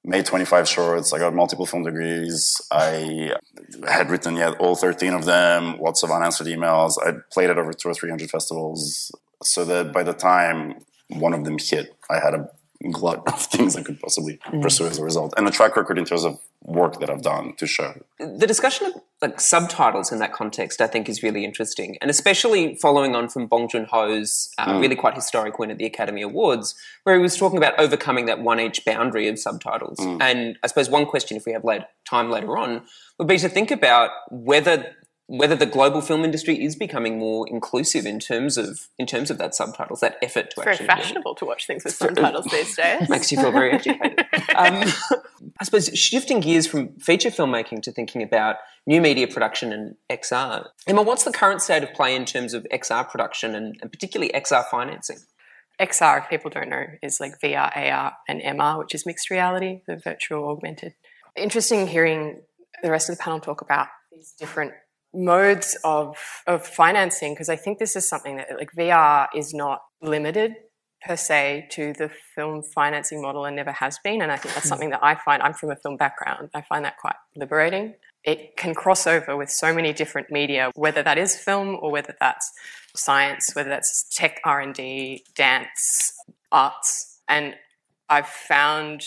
made 0.03 0.25
25 0.25 0.67
shorts. 0.67 1.13
I 1.13 1.19
got 1.19 1.33
multiple 1.33 1.65
film 1.65 1.83
degrees. 1.83 2.59
I 2.71 3.31
had 3.87 4.09
written 4.09 4.35
yet 4.35 4.55
all 4.59 4.75
13 4.75 5.13
of 5.13 5.25
them, 5.25 5.79
lots 5.79 6.03
of 6.03 6.11
unanswered 6.11 6.47
emails. 6.47 6.93
I 7.01 7.13
played 7.31 7.49
it 7.49 7.57
over 7.57 7.73
two 7.73 7.89
or 7.89 7.93
300 7.93 8.29
festivals 8.29 9.11
so 9.43 9.65
that 9.65 9.93
by 9.93 10.03
the 10.03 10.13
time 10.13 10.75
one 11.09 11.33
of 11.33 11.43
them 11.45 11.57
hit, 11.57 11.95
I 12.09 12.19
had 12.19 12.33
a 12.33 12.49
glut 12.91 13.27
of 13.27 13.41
things 13.51 13.75
I 13.75 13.83
could 13.83 13.99
possibly 13.99 14.39
mm. 14.45 14.61
pursue 14.61 14.87
as 14.87 14.99
a 14.99 15.03
result, 15.03 15.33
and 15.37 15.47
a 15.47 15.51
track 15.51 15.75
record 15.75 15.97
in 15.97 16.05
terms 16.05 16.23
of 16.23 16.39
work 16.63 16.99
that 16.99 17.09
I've 17.09 17.21
done 17.21 17.55
to 17.57 17.67
show. 17.67 17.93
The 18.19 18.47
discussion 18.47 18.87
of 18.87 18.93
like 19.21 19.39
subtitles 19.39 20.11
in 20.11 20.19
that 20.19 20.33
context, 20.33 20.81
I 20.81 20.87
think, 20.87 21.09
is 21.09 21.23
really 21.23 21.45
interesting, 21.45 21.97
and 22.01 22.09
especially 22.09 22.75
following 22.75 23.15
on 23.15 23.29
from 23.29 23.47
Bong 23.47 23.67
Joon 23.67 23.85
Ho's 23.85 24.53
uh, 24.57 24.67
mm. 24.67 24.81
really 24.81 24.95
quite 24.95 25.15
historic 25.15 25.59
win 25.59 25.71
at 25.71 25.77
the 25.77 25.85
Academy 25.85 26.21
Awards, 26.21 26.75
where 27.03 27.15
he 27.15 27.21
was 27.21 27.37
talking 27.37 27.57
about 27.57 27.77
overcoming 27.79 28.25
that 28.25 28.41
one 28.41 28.59
each 28.59 28.85
boundary 28.85 29.27
of 29.27 29.39
subtitles. 29.39 29.97
Mm. 29.99 30.21
And 30.21 30.59
I 30.63 30.67
suppose 30.67 30.89
one 30.89 31.05
question, 31.05 31.37
if 31.37 31.45
we 31.45 31.53
have 31.53 31.63
time 32.09 32.29
later 32.29 32.57
on, 32.57 32.83
would 33.17 33.27
be 33.27 33.37
to 33.37 33.49
think 33.49 33.71
about 33.71 34.11
whether 34.31 34.95
whether 35.27 35.55
the 35.55 35.65
global 35.65 36.01
film 36.01 36.25
industry 36.25 36.61
is 36.61 36.75
becoming 36.75 37.17
more 37.17 37.47
inclusive 37.49 38.05
in 38.05 38.19
terms 38.19 38.57
of 38.57 38.87
in 38.99 39.05
terms 39.05 39.31
of 39.31 39.37
that 39.37 39.55
subtitles, 39.55 40.01
that 40.01 40.17
effort 40.21 40.51
to 40.51 40.61
it's 40.61 40.67
actually 40.67 40.87
very 40.87 40.99
fashionable 40.99 41.35
to 41.35 41.45
watch 41.45 41.65
things 41.65 41.83
with 41.83 41.95
subtitles 41.95 42.45
these 42.51 42.75
days. 42.77 43.09
Makes 43.09 43.31
you 43.31 43.39
feel 43.39 43.51
very 43.51 43.71
educated. 43.71 44.25
Um, 44.55 44.83
I 45.59 45.63
suppose 45.63 45.87
shifting 45.97 46.39
gears 46.39 46.67
from 46.67 46.89
feature 46.99 47.31
filmmaking 47.31 47.81
to 47.83 47.91
thinking 47.91 48.21
about 48.21 48.57
new 48.85 49.01
media 49.01 49.27
production 49.27 49.73
and 49.73 49.95
XR. 50.11 50.67
Emma, 50.85 51.01
what's 51.01 51.23
the 51.23 51.31
current 51.31 51.61
state 51.61 51.81
of 51.81 51.91
play 51.93 52.15
in 52.15 52.25
terms 52.25 52.53
of 52.53 52.67
XR 52.71 53.09
production 53.09 53.55
and, 53.55 53.75
and 53.81 53.91
particularly 53.91 54.31
XR 54.33 54.63
financing? 54.65 55.17
XR, 55.81 56.19
if 56.21 56.29
people 56.29 56.51
don't 56.51 56.69
know, 56.69 56.85
is 57.01 57.19
like 57.19 57.39
VR, 57.43 57.75
AR, 57.75 58.13
and 58.27 58.41
MR, 58.41 58.77
which 58.77 58.93
is 58.93 59.07
mixed 59.07 59.31
reality, 59.31 59.81
the 59.87 59.95
virtual 59.95 60.47
augmented. 60.49 60.93
Interesting 61.35 61.87
hearing 61.87 62.41
the 62.83 62.91
rest 62.91 63.09
of 63.09 63.17
the 63.17 63.23
panel 63.23 63.39
talk 63.39 63.61
about 63.61 63.87
these 64.11 64.33
different 64.37 64.73
modes 65.13 65.77
of 65.83 66.17
of 66.47 66.65
financing 66.65 67.33
because 67.33 67.49
I 67.49 67.55
think 67.55 67.79
this 67.79 67.95
is 67.95 68.07
something 68.07 68.37
that 68.37 68.47
like 68.57 68.71
VR 68.71 69.27
is 69.35 69.53
not 69.53 69.81
limited 70.01 70.55
per 71.05 71.15
se 71.15 71.67
to 71.71 71.93
the 71.93 72.09
film 72.35 72.63
financing 72.63 73.21
model 73.21 73.45
and 73.45 73.55
never 73.55 73.71
has 73.71 73.99
been 74.03 74.21
and 74.21 74.31
I 74.31 74.37
think 74.37 74.55
that's 74.55 74.67
something 74.67 74.89
that 74.91 75.03
I 75.03 75.15
find 75.15 75.41
I'm 75.43 75.53
from 75.53 75.71
a 75.71 75.75
film 75.75 75.97
background 75.97 76.49
I 76.53 76.61
find 76.61 76.83
that 76.85 76.97
quite 76.97 77.15
liberating. 77.35 77.95
It 78.23 78.55
can 78.55 78.73
cross 78.73 79.05
over 79.05 79.35
with 79.35 79.49
so 79.49 79.73
many 79.73 79.93
different 79.93 80.31
media 80.31 80.71
whether 80.75 81.03
that 81.03 81.17
is 81.17 81.37
film 81.37 81.77
or 81.81 81.91
whether 81.91 82.15
that's 82.19 82.51
science 82.95 83.51
whether 83.53 83.69
that's 83.69 84.07
tech 84.15 84.39
R&D 84.43 85.25
dance 85.35 86.13
arts 86.51 87.19
and 87.27 87.55
I've 88.09 88.27
found 88.27 89.03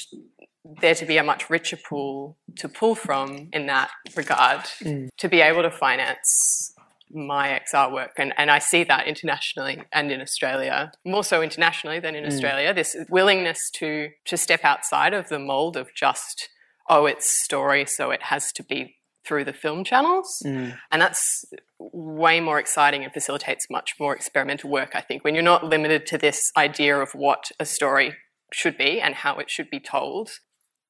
there 0.80 0.94
to 0.94 1.06
be 1.06 1.16
a 1.16 1.22
much 1.22 1.48
richer 1.50 1.76
pool 1.76 2.36
to 2.56 2.68
pull 2.68 2.94
from 2.94 3.48
in 3.52 3.66
that 3.66 3.90
regard 4.16 4.60
mm. 4.80 5.08
to 5.16 5.28
be 5.28 5.40
able 5.40 5.62
to 5.62 5.70
finance 5.70 6.72
my 7.10 7.60
XR 7.72 7.92
work. 7.92 8.12
And, 8.18 8.32
and 8.36 8.50
I 8.50 8.58
see 8.58 8.84
that 8.84 9.06
internationally 9.06 9.82
and 9.92 10.10
in 10.10 10.20
Australia, 10.20 10.92
more 11.04 11.24
so 11.24 11.42
internationally 11.42 12.00
than 12.00 12.14
in 12.14 12.24
mm. 12.24 12.28
Australia, 12.28 12.74
this 12.74 12.96
willingness 13.08 13.70
to, 13.74 14.10
to 14.24 14.36
step 14.36 14.64
outside 14.64 15.14
of 15.14 15.28
the 15.28 15.38
mold 15.38 15.76
of 15.76 15.94
just, 15.94 16.48
oh, 16.88 17.06
it's 17.06 17.30
story, 17.30 17.86
so 17.86 18.10
it 18.10 18.24
has 18.24 18.52
to 18.52 18.62
be 18.62 18.96
through 19.24 19.44
the 19.44 19.52
film 19.52 19.84
channels. 19.84 20.42
Mm. 20.44 20.78
And 20.90 21.02
that's 21.02 21.44
way 21.78 22.40
more 22.40 22.58
exciting 22.58 23.04
and 23.04 23.12
facilitates 23.12 23.66
much 23.70 23.94
more 23.98 24.14
experimental 24.14 24.70
work, 24.70 24.90
I 24.94 25.00
think, 25.00 25.24
when 25.24 25.34
you're 25.34 25.42
not 25.42 25.64
limited 25.64 26.06
to 26.06 26.18
this 26.18 26.52
idea 26.56 26.98
of 26.98 27.12
what 27.14 27.50
a 27.58 27.66
story 27.66 28.14
should 28.52 28.78
be 28.78 29.00
and 29.00 29.14
how 29.14 29.36
it 29.38 29.50
should 29.50 29.70
be 29.70 29.80
told. 29.80 30.30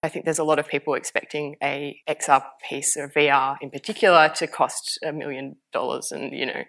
I 0.02 0.08
think 0.08 0.24
there's 0.24 0.38
a 0.38 0.44
lot 0.44 0.58
of 0.58 0.68
people 0.68 0.94
expecting 0.94 1.56
a 1.62 2.00
XR 2.08 2.44
piece 2.68 2.96
or 2.96 3.08
VR 3.08 3.56
in 3.60 3.70
particular 3.70 4.28
to 4.36 4.46
cost 4.46 4.98
a 5.04 5.12
million 5.12 5.56
dollars 5.72 6.12
and, 6.12 6.32
you 6.32 6.46
know, 6.46 6.62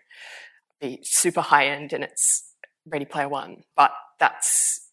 be 0.81 0.99
super 1.03 1.41
high 1.41 1.67
end 1.67 1.93
and 1.93 2.03
it's 2.03 2.53
Ready 2.85 3.05
Player 3.05 3.29
One. 3.29 3.63
But 3.75 3.91
that's 4.19 4.89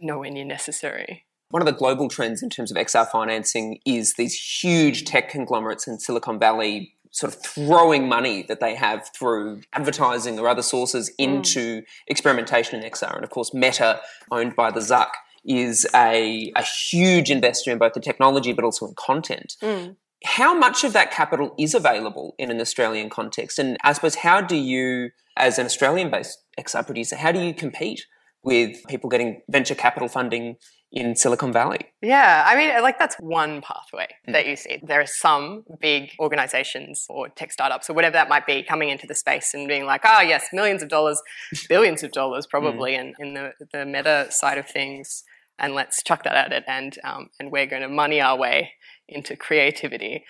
nowhere 0.00 0.30
near 0.30 0.44
necessary. 0.44 1.24
One 1.50 1.62
of 1.62 1.66
the 1.66 1.72
global 1.72 2.08
trends 2.08 2.42
in 2.42 2.50
terms 2.50 2.70
of 2.70 2.76
XR 2.76 3.10
financing 3.10 3.80
is 3.84 4.14
these 4.14 4.34
huge 4.34 5.04
tech 5.04 5.30
conglomerates 5.30 5.86
in 5.88 5.98
Silicon 5.98 6.38
Valley 6.38 6.94
sort 7.10 7.34
of 7.34 7.42
throwing 7.42 8.08
money 8.08 8.44
that 8.44 8.60
they 8.60 8.74
have 8.74 9.08
through 9.16 9.60
advertising 9.72 10.38
or 10.38 10.48
other 10.48 10.62
sources 10.62 11.10
mm. 11.10 11.14
into 11.24 11.80
mm. 11.80 11.84
experimentation 12.06 12.80
in 12.80 12.88
XR. 12.88 13.14
And 13.16 13.24
of 13.24 13.30
course, 13.30 13.52
Meta, 13.52 14.00
owned 14.30 14.54
by 14.54 14.70
the 14.70 14.80
Zuck, 14.80 15.08
is 15.44 15.86
a, 15.94 16.52
a 16.56 16.62
huge 16.62 17.30
investor 17.30 17.70
in 17.70 17.78
both 17.78 17.94
the 17.94 18.00
technology 18.00 18.52
but 18.52 18.64
also 18.64 18.86
in 18.86 18.94
content. 18.94 19.56
Mm. 19.62 19.96
How 20.24 20.52
much 20.56 20.84
of 20.84 20.92
that 20.92 21.10
capital 21.10 21.54
is 21.58 21.74
available 21.74 22.34
in 22.38 22.50
an 22.50 22.60
Australian 22.60 23.08
context? 23.08 23.58
And 23.58 23.78
I 23.82 23.94
suppose, 23.94 24.16
how 24.16 24.42
do 24.42 24.56
you, 24.56 25.10
as 25.36 25.58
an 25.58 25.64
Australian 25.64 26.10
based 26.10 26.38
XR 26.58 26.84
producer, 26.84 27.16
how 27.16 27.32
do 27.32 27.40
you 27.40 27.54
compete 27.54 28.04
with 28.42 28.76
people 28.88 29.10
getting 29.10 29.42
venture 29.48 29.74
capital 29.74 30.08
funding 30.08 30.56
in 30.92 31.14
Silicon 31.14 31.52
Valley. 31.52 31.86
Yeah, 32.02 32.44
I 32.46 32.56
mean, 32.56 32.82
like 32.82 32.98
that's 32.98 33.14
one 33.16 33.60
pathway 33.60 34.08
mm. 34.28 34.32
that 34.32 34.46
you 34.46 34.56
see. 34.56 34.80
There 34.82 35.00
are 35.00 35.06
some 35.06 35.64
big 35.80 36.10
organizations 36.18 37.06
or 37.08 37.28
tech 37.28 37.52
startups 37.52 37.88
or 37.88 37.94
whatever 37.94 38.14
that 38.14 38.28
might 38.28 38.46
be 38.46 38.62
coming 38.62 38.88
into 38.88 39.06
the 39.06 39.14
space 39.14 39.54
and 39.54 39.68
being 39.68 39.84
like, 39.84 40.02
oh, 40.04 40.20
yes, 40.20 40.48
millions 40.52 40.82
of 40.82 40.88
dollars, 40.88 41.22
billions 41.68 42.02
of 42.02 42.10
dollars 42.12 42.46
probably 42.46 42.92
mm. 42.92 43.12
in, 43.18 43.26
in 43.28 43.34
the, 43.34 43.52
the 43.72 43.86
meta 43.86 44.26
side 44.30 44.58
of 44.58 44.66
things 44.66 45.22
and 45.58 45.74
let's 45.74 46.02
chuck 46.02 46.24
that 46.24 46.34
at 46.34 46.52
it 46.52 46.64
and 46.66 46.96
um, 47.04 47.28
and 47.38 47.52
we're 47.52 47.66
going 47.66 47.82
to 47.82 47.88
money 47.88 48.20
our 48.20 48.36
way 48.36 48.72
into 49.08 49.36
creativity. 49.36 50.24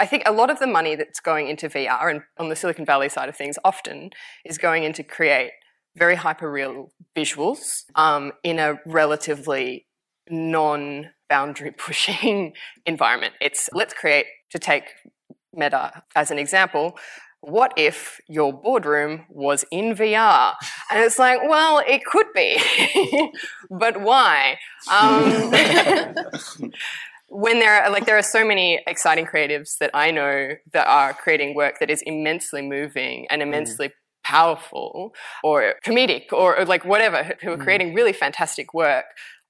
I 0.00 0.06
think 0.06 0.24
a 0.26 0.32
lot 0.32 0.50
of 0.50 0.58
the 0.58 0.66
money 0.66 0.96
that's 0.96 1.20
going 1.20 1.48
into 1.48 1.68
VR 1.68 2.10
and 2.10 2.22
on 2.38 2.48
the 2.48 2.56
Silicon 2.56 2.84
Valley 2.84 3.08
side 3.08 3.28
of 3.28 3.36
things 3.36 3.58
often 3.64 4.10
is 4.44 4.58
going 4.58 4.84
into 4.84 5.02
create 5.02 5.52
very 5.96 6.16
hyperreal 6.16 6.90
visuals 7.16 7.84
um, 7.94 8.32
in 8.42 8.58
a 8.58 8.76
relatively 8.86 9.86
non 10.30 11.10
boundary 11.28 11.70
pushing 11.76 12.52
environment. 12.86 13.34
It's 13.40 13.68
let's 13.72 13.94
create, 13.94 14.26
to 14.50 14.58
take 14.58 14.84
Meta 15.54 16.02
as 16.14 16.30
an 16.30 16.38
example, 16.38 16.98
what 17.40 17.72
if 17.76 18.20
your 18.28 18.52
boardroom 18.52 19.26
was 19.28 19.64
in 19.70 19.94
VR? 19.94 20.54
And 20.90 21.02
it's 21.02 21.18
like, 21.18 21.40
well, 21.46 21.82
it 21.86 22.04
could 22.04 22.26
be, 22.34 22.56
but 23.70 24.00
why? 24.00 24.58
Um, 24.90 25.52
when 27.28 27.58
there 27.58 27.82
are 27.82 27.90
like 27.90 28.06
there 28.06 28.16
are 28.16 28.22
so 28.22 28.44
many 28.44 28.80
exciting 28.86 29.26
creatives 29.26 29.78
that 29.80 29.90
I 29.94 30.10
know 30.10 30.50
that 30.72 30.86
are 30.86 31.12
creating 31.14 31.54
work 31.54 31.80
that 31.80 31.90
is 31.90 32.02
immensely 32.02 32.62
moving 32.62 33.26
and 33.30 33.40
mm. 33.40 33.46
immensely 33.46 33.88
mm. 33.88 33.92
Powerful 34.24 35.14
or 35.42 35.74
comedic 35.84 36.32
or, 36.32 36.58
or, 36.58 36.64
like 36.64 36.84
whatever 36.84 37.32
who 37.42 37.52
are 37.52 37.56
mm. 37.56 37.62
creating 37.62 37.94
really 37.94 38.12
fantastic 38.12 38.72
work 38.72 39.04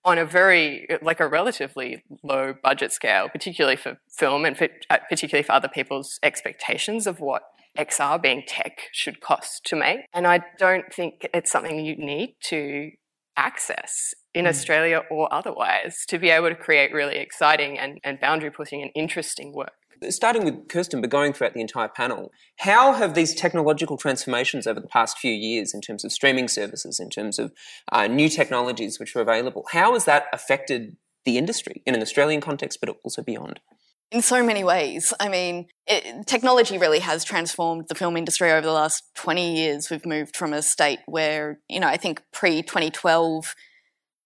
on 0.04 0.18
a 0.18 0.24
very 0.24 0.86
like 1.02 1.20
a 1.20 1.28
relatively 1.28 2.02
low 2.22 2.54
budget 2.62 2.92
scale 2.92 3.28
particularly 3.28 3.76
for 3.76 3.98
film 4.08 4.44
and 4.44 4.56
for, 4.56 4.68
uh, 4.90 4.98
particularly 5.08 5.42
for 5.42 5.52
other 5.52 5.68
people's 5.68 6.18
expectations 6.22 7.06
of 7.06 7.20
what 7.20 7.42
XR 7.78 8.20
being 8.20 8.42
tech 8.46 8.88
should 8.92 9.20
cost 9.20 9.64
to 9.66 9.76
make 9.76 10.00
and 10.12 10.26
I 10.26 10.40
don't 10.58 10.92
think 10.92 11.28
it's 11.32 11.50
something 11.50 11.84
you 11.84 11.96
need 11.96 12.36
to 12.44 12.90
access 13.36 14.14
in 14.34 14.44
mm. 14.44 14.48
Australia 14.48 15.02
or 15.10 15.32
otherwise 15.32 16.04
to 16.08 16.18
be 16.18 16.30
able 16.30 16.48
to 16.48 16.54
create 16.54 16.92
really 16.92 17.16
exciting 17.16 17.78
and, 17.78 17.98
and 18.04 18.20
boundary 18.20 18.50
pushing 18.50 18.82
and 18.82 18.90
interesting 18.94 19.54
work. 19.54 19.72
Starting 20.10 20.44
with 20.44 20.68
Kirstin, 20.68 21.00
but 21.00 21.10
going 21.10 21.32
throughout 21.32 21.54
the 21.54 21.60
entire 21.60 21.88
panel, 21.88 22.30
how 22.58 22.92
have 22.92 23.14
these 23.14 23.34
technological 23.34 23.96
transformations 23.96 24.66
over 24.66 24.80
the 24.80 24.88
past 24.88 25.18
few 25.18 25.32
years, 25.32 25.74
in 25.74 25.80
terms 25.80 26.04
of 26.04 26.12
streaming 26.12 26.48
services, 26.48 26.98
in 26.98 27.10
terms 27.10 27.38
of 27.38 27.52
uh, 27.90 28.06
new 28.06 28.28
technologies 28.28 28.98
which 28.98 29.14
are 29.16 29.20
available, 29.20 29.64
how 29.72 29.92
has 29.92 30.04
that 30.04 30.26
affected 30.32 30.96
the 31.24 31.38
industry 31.38 31.82
in 31.86 31.94
an 31.94 32.02
Australian 32.02 32.40
context, 32.40 32.78
but 32.80 32.96
also 33.04 33.22
beyond? 33.22 33.60
in 34.12 34.20
so 34.20 34.44
many 34.44 34.62
ways. 34.62 35.14
I 35.18 35.28
mean, 35.28 35.68
it, 35.86 36.26
technology 36.26 36.76
really 36.76 36.98
has 36.98 37.24
transformed 37.24 37.86
the 37.88 37.94
film 37.94 38.16
industry 38.16 38.52
over 38.52 38.66
the 38.66 38.72
last 38.72 39.02
20 39.14 39.56
years. 39.56 39.88
We've 39.90 40.04
moved 40.04 40.36
from 40.36 40.52
a 40.52 40.60
state 40.60 40.98
where, 41.06 41.60
you 41.68 41.80
know, 41.80 41.88
I 41.88 41.96
think 41.96 42.22
pre 42.30 42.62
2012, 42.62 43.54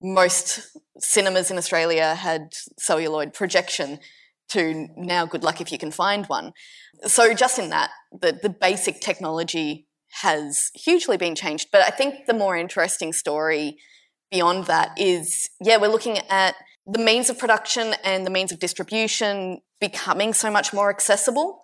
most 0.02 0.76
cinemas 0.98 1.50
in 1.50 1.56
Australia 1.56 2.16
had 2.16 2.52
celluloid 2.78 3.32
projection 3.32 4.00
to 4.48 4.88
now 4.96 5.26
good 5.26 5.42
luck 5.42 5.60
if 5.60 5.72
you 5.72 5.78
can 5.78 5.90
find 5.90 6.26
one. 6.26 6.52
So 7.04 7.34
just 7.34 7.58
in 7.58 7.70
that, 7.70 7.90
the, 8.12 8.38
the 8.40 8.48
basic 8.48 9.00
technology 9.00 9.86
has 10.22 10.70
hugely 10.74 11.16
been 11.16 11.34
changed. 11.34 11.68
But 11.72 11.82
I 11.82 11.90
think 11.90 12.26
the 12.26 12.34
more 12.34 12.56
interesting 12.56 13.12
story 13.12 13.76
beyond 14.30 14.64
that 14.66 14.98
is, 14.98 15.50
yeah, 15.60 15.76
we're 15.76 15.88
looking 15.88 16.18
at 16.30 16.54
the 16.86 16.98
means 16.98 17.28
of 17.28 17.38
production 17.38 17.94
and 18.04 18.24
the 18.24 18.30
means 18.30 18.52
of 18.52 18.58
distribution 18.58 19.60
becoming 19.80 20.32
so 20.32 20.50
much 20.50 20.72
more 20.72 20.88
accessible. 20.88 21.60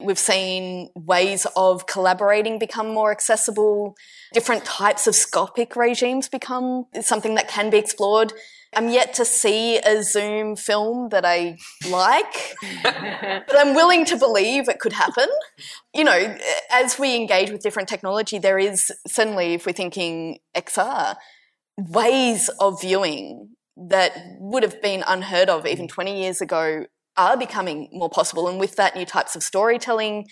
We've 0.00 0.18
seen 0.18 0.90
ways 0.96 1.46
of 1.56 1.86
collaborating 1.86 2.58
become 2.58 2.92
more 2.92 3.12
accessible, 3.12 3.94
different 4.32 4.64
types 4.64 5.06
of 5.06 5.14
scopic 5.14 5.76
regimes 5.76 6.28
become 6.28 6.86
something 7.00 7.36
that 7.36 7.46
can 7.46 7.70
be 7.70 7.78
explored. 7.78 8.32
I'm 8.76 8.88
yet 8.88 9.14
to 9.14 9.24
see 9.24 9.78
a 9.78 10.02
Zoom 10.02 10.56
film 10.56 11.08
that 11.10 11.24
I 11.24 11.56
like, 11.88 12.54
but 12.82 13.56
I'm 13.56 13.74
willing 13.74 14.04
to 14.06 14.16
believe 14.16 14.68
it 14.68 14.80
could 14.80 14.92
happen. 14.92 15.28
You 15.94 16.04
know, 16.04 16.36
as 16.70 16.98
we 16.98 17.16
engage 17.16 17.50
with 17.50 17.62
different 17.62 17.88
technology, 17.88 18.38
there 18.38 18.58
is 18.58 18.90
certainly, 19.06 19.54
if 19.54 19.66
we're 19.66 19.72
thinking 19.72 20.38
XR, 20.56 21.16
ways 21.76 22.48
of 22.60 22.80
viewing 22.80 23.50
that 23.76 24.12
would 24.38 24.62
have 24.62 24.80
been 24.80 25.02
unheard 25.06 25.48
of 25.48 25.66
even 25.66 25.88
20 25.88 26.20
years 26.20 26.40
ago 26.40 26.86
are 27.16 27.36
becoming 27.36 27.88
more 27.92 28.10
possible. 28.10 28.48
And 28.48 28.58
with 28.58 28.76
that, 28.76 28.96
new 28.96 29.06
types 29.06 29.36
of 29.36 29.42
storytelling. 29.42 30.26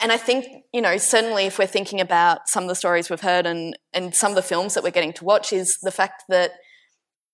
And 0.00 0.12
I 0.12 0.16
think, 0.16 0.46
you 0.72 0.80
know, 0.80 0.96
certainly 0.96 1.44
if 1.44 1.58
we're 1.58 1.66
thinking 1.66 2.00
about 2.00 2.48
some 2.48 2.64
of 2.64 2.68
the 2.68 2.74
stories 2.74 3.10
we've 3.10 3.20
heard 3.20 3.46
and, 3.46 3.78
and 3.92 4.14
some 4.14 4.32
of 4.32 4.36
the 4.36 4.42
films 4.42 4.74
that 4.74 4.82
we're 4.82 4.90
getting 4.90 5.12
to 5.14 5.24
watch, 5.24 5.52
is 5.52 5.78
the 5.82 5.90
fact 5.90 6.24
that 6.28 6.52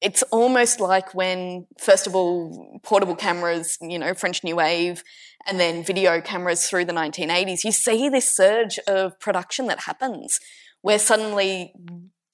it's 0.01 0.23
almost 0.25 0.81
like 0.81 1.15
when, 1.15 1.67
first 1.79 2.07
of 2.07 2.15
all, 2.15 2.81
portable 2.83 3.17
cameras, 3.17 3.79
you 3.81 3.99
know, 3.99 4.15
French 4.15 4.45
New 4.45 4.57
Wave, 4.57 5.03
and 5.47 5.59
then 5.59 5.85
video 5.85 6.21
cameras 6.21 6.69
through 6.69 6.85
the 6.85 6.93
1980s, 6.93 7.65
you 7.65 7.73
see 7.73 8.09
this 8.09 8.35
surge 8.35 8.79
of 8.87 9.19
production 9.21 9.67
that 9.67 9.81
happens 9.81 10.39
where 10.83 10.99
suddenly 10.99 11.73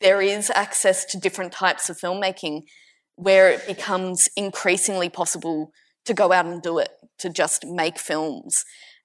there 0.00 0.20
is 0.20 0.50
access 0.50 1.04
to 1.04 1.18
different 1.18 1.52
types 1.52 1.88
of 1.88 1.98
filmmaking 1.98 2.62
where 3.16 3.50
it 3.50 3.66
becomes 3.66 4.28
increasingly 4.36 5.08
possible 5.08 5.70
to 6.04 6.14
go 6.14 6.32
out 6.32 6.46
and 6.46 6.62
do 6.62 6.78
it, 6.78 6.90
to 7.18 7.30
just 7.30 7.64
make 7.64 7.98
films. 7.98 8.64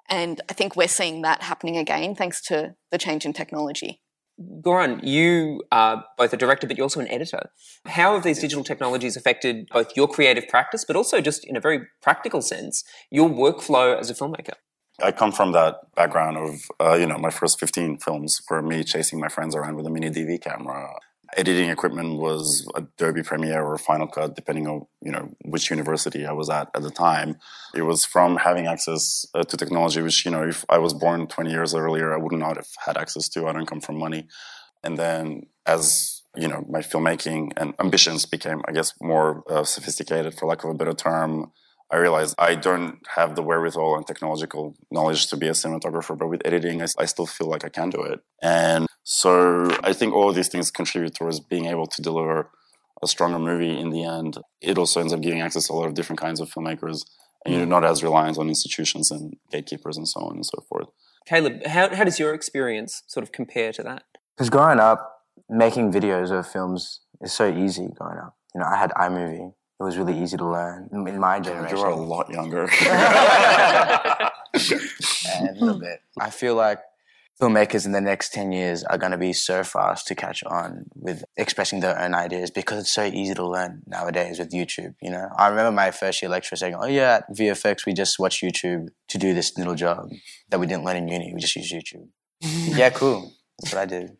And 0.09 0.41
I 0.49 0.53
think 0.53 0.75
we're 0.75 0.87
seeing 0.87 1.21
that 1.21 1.43
happening 1.43 1.77
again 1.77 2.15
thanks 2.15 2.41
to 2.45 2.75
the 2.91 2.97
change 2.97 3.25
in 3.25 3.33
technology. 3.33 4.01
Goran, 4.39 4.99
you 5.03 5.63
are 5.71 6.03
both 6.17 6.31
a 6.31 6.37
director, 6.37 6.67
but 6.67 6.77
you're 6.77 6.85
also 6.85 6.99
an 6.99 7.07
editor. 7.09 7.49
How 7.85 8.13
have 8.13 8.23
these 8.23 8.39
digital 8.39 8.63
technologies 8.63 9.17
affected 9.17 9.67
both 9.73 9.95
your 9.95 10.07
creative 10.07 10.47
practice, 10.47 10.85
but 10.85 10.95
also 10.95 11.21
just 11.21 11.43
in 11.45 11.55
a 11.55 11.59
very 11.59 11.87
practical 12.01 12.41
sense, 12.41 12.83
your 13.09 13.29
workflow 13.29 13.99
as 13.99 14.09
a 14.09 14.13
filmmaker? 14.13 14.53
I 15.01 15.11
come 15.11 15.31
from 15.31 15.51
that 15.51 15.75
background 15.95 16.37
of, 16.37 16.55
uh, 16.79 16.95
you 16.95 17.05
know, 17.05 17.17
my 17.17 17.29
first 17.29 17.59
15 17.59 17.97
films 17.97 18.41
were 18.49 18.61
me 18.61 18.83
chasing 18.83 19.19
my 19.19 19.27
friends 19.27 19.55
around 19.55 19.75
with 19.75 19.85
a 19.85 19.91
mini 19.91 20.09
DV 20.09 20.41
camera 20.41 20.91
editing 21.35 21.69
equipment 21.69 22.19
was 22.19 22.67
Adobe 22.75 23.23
Premiere 23.23 23.63
or 23.63 23.77
Final 23.77 24.07
Cut, 24.07 24.35
depending 24.35 24.67
on 24.67 24.85
you 25.01 25.11
know 25.11 25.29
which 25.45 25.69
university 25.69 26.25
I 26.25 26.33
was 26.33 26.49
at 26.49 26.69
at 26.75 26.81
the 26.81 26.91
time. 26.91 27.37
It 27.75 27.83
was 27.83 28.05
from 28.05 28.37
having 28.37 28.67
access 28.67 29.25
uh, 29.33 29.43
to 29.43 29.57
technology, 29.57 30.01
which 30.01 30.25
you 30.25 30.31
know 30.31 30.43
if 30.43 30.63
I 30.69 30.77
was 30.77 30.93
born 30.93 31.27
20 31.27 31.51
years 31.51 31.73
earlier, 31.73 32.13
I 32.13 32.17
would 32.17 32.33
not 32.33 32.57
have 32.57 32.69
had 32.85 32.97
access 32.97 33.27
to. 33.29 33.47
I 33.47 33.53
don't 33.53 33.65
come 33.65 33.81
from 33.81 33.97
money, 33.97 34.27
and 34.83 34.97
then 34.97 35.47
as 35.65 36.17
you 36.37 36.47
know, 36.47 36.63
my 36.69 36.79
filmmaking 36.79 37.51
and 37.57 37.73
ambitions 37.79 38.25
became, 38.25 38.61
I 38.67 38.71
guess, 38.71 38.93
more 39.01 39.43
uh, 39.49 39.63
sophisticated, 39.63 40.35
for 40.35 40.45
lack 40.45 40.63
of 40.63 40.69
a 40.69 40.75
better 40.75 40.93
term. 40.93 41.51
I 41.89 41.97
realized 41.97 42.35
I 42.37 42.55
don't 42.55 42.99
have 43.15 43.35
the 43.35 43.41
wherewithal 43.41 43.95
and 43.95 44.05
technological 44.05 44.75
knowledge 44.91 45.27
to 45.27 45.37
be 45.37 45.47
a 45.47 45.51
cinematographer, 45.51 46.17
but 46.17 46.27
with 46.27 46.41
editing, 46.43 46.81
I, 46.81 46.87
I, 46.99 47.05
still 47.05 47.25
feel 47.25 47.47
like 47.47 47.63
I 47.63 47.69
can 47.69 47.89
do 47.89 48.01
it. 48.01 48.19
And 48.41 48.87
so 49.03 49.69
I 49.83 49.93
think 49.93 50.13
all 50.13 50.29
of 50.29 50.35
these 50.35 50.49
things 50.49 50.69
contribute 50.69 51.15
towards 51.15 51.39
being 51.39 51.65
able 51.65 51.87
to 51.87 52.01
deliver 52.01 52.49
a 53.01 53.07
stronger 53.07 53.39
movie 53.39 53.77
in 53.79 53.91
the 53.91 54.03
end. 54.03 54.37
It 54.61 54.77
also 54.77 54.99
ends 54.99 55.13
up 55.13 55.21
giving 55.21 55.39
access 55.39 55.67
to 55.67 55.73
a 55.73 55.75
lot 55.75 55.87
of 55.87 55.93
different 55.93 56.19
kinds 56.19 56.41
of 56.41 56.51
filmmakers, 56.51 57.05
and 57.45 57.55
you're 57.55 57.65
mm. 57.65 57.69
not 57.69 57.85
as 57.85 58.03
reliant 58.03 58.37
on 58.37 58.49
institutions 58.49 59.09
and 59.09 59.37
gatekeepers 59.51 59.95
and 59.95 60.07
so 60.07 60.21
on 60.21 60.35
and 60.35 60.45
so 60.45 60.63
forth. 60.67 60.87
Caleb, 61.25 61.65
how, 61.65 61.95
how 61.95 62.03
does 62.03 62.19
your 62.19 62.33
experience 62.33 63.03
sort 63.07 63.23
of 63.23 63.31
compare 63.31 63.71
to 63.73 63.83
that? 63.83 64.03
Because 64.35 64.49
growing 64.49 64.79
up, 64.79 65.21
making 65.49 65.91
videos 65.91 66.31
of 66.31 66.47
films 66.47 67.01
is 67.21 67.33
so 67.33 67.47
easy 67.47 67.87
growing 67.97 68.17
up. 68.17 68.35
You 68.53 68.61
know, 68.61 68.67
I 68.67 68.77
had 68.77 68.91
iMovie 68.91 69.53
it 69.79 69.83
was 69.83 69.97
really 69.97 70.19
easy 70.21 70.37
to 70.37 70.45
learn 70.45 70.89
in 70.91 71.19
my 71.19 71.39
generation. 71.39 71.77
You 71.77 71.83
were 71.83 71.89
a 71.89 71.95
lot 71.95 72.29
younger. 72.29 72.63
a 74.53 75.53
little 75.53 75.79
bit. 75.79 76.01
I 76.19 76.29
feel 76.31 76.55
like 76.55 76.79
filmmakers 77.39 77.85
in 77.85 77.91
the 77.91 78.01
next 78.01 78.33
10 78.33 78.51
years 78.51 78.83
are 78.83 78.97
going 78.97 79.11
to 79.11 79.17
be 79.17 79.33
so 79.33 79.63
fast 79.63 80.07
to 80.07 80.15
catch 80.15 80.43
on 80.45 80.85
with 80.95 81.23
expressing 81.35 81.79
their 81.79 81.99
own 81.99 82.15
ideas 82.15 82.49
because 82.49 82.79
it's 82.79 82.91
so 82.91 83.05
easy 83.05 83.35
to 83.35 83.47
learn 83.47 83.83
nowadays 83.85 84.39
with 84.39 84.51
YouTube, 84.51 84.95
you 85.01 85.11
know. 85.11 85.29
I 85.37 85.47
remember 85.47 85.71
my 85.71 85.91
first 85.91 86.21
year 86.21 86.29
lecturer 86.29 86.57
saying, 86.57 86.75
"Oh 86.75 86.87
yeah, 86.87 87.17
at 87.17 87.35
VFX 87.35 87.85
we 87.85 87.93
just 87.93 88.17
watch 88.17 88.41
YouTube 88.41 88.87
to 89.09 89.17
do 89.17 89.33
this 89.33 89.55
little 89.57 89.75
job 89.75 90.09
that 90.49 90.59
we 90.59 90.65
didn't 90.65 90.85
learn 90.85 90.97
in 90.97 91.07
uni. 91.07 91.31
We 91.33 91.39
just 91.39 91.55
use 91.55 91.71
YouTube." 91.71 92.07
yeah, 92.41 92.89
cool. 92.89 93.31
That's 93.59 93.73
what 93.73 93.81
I 93.81 93.85
did. 93.85 94.17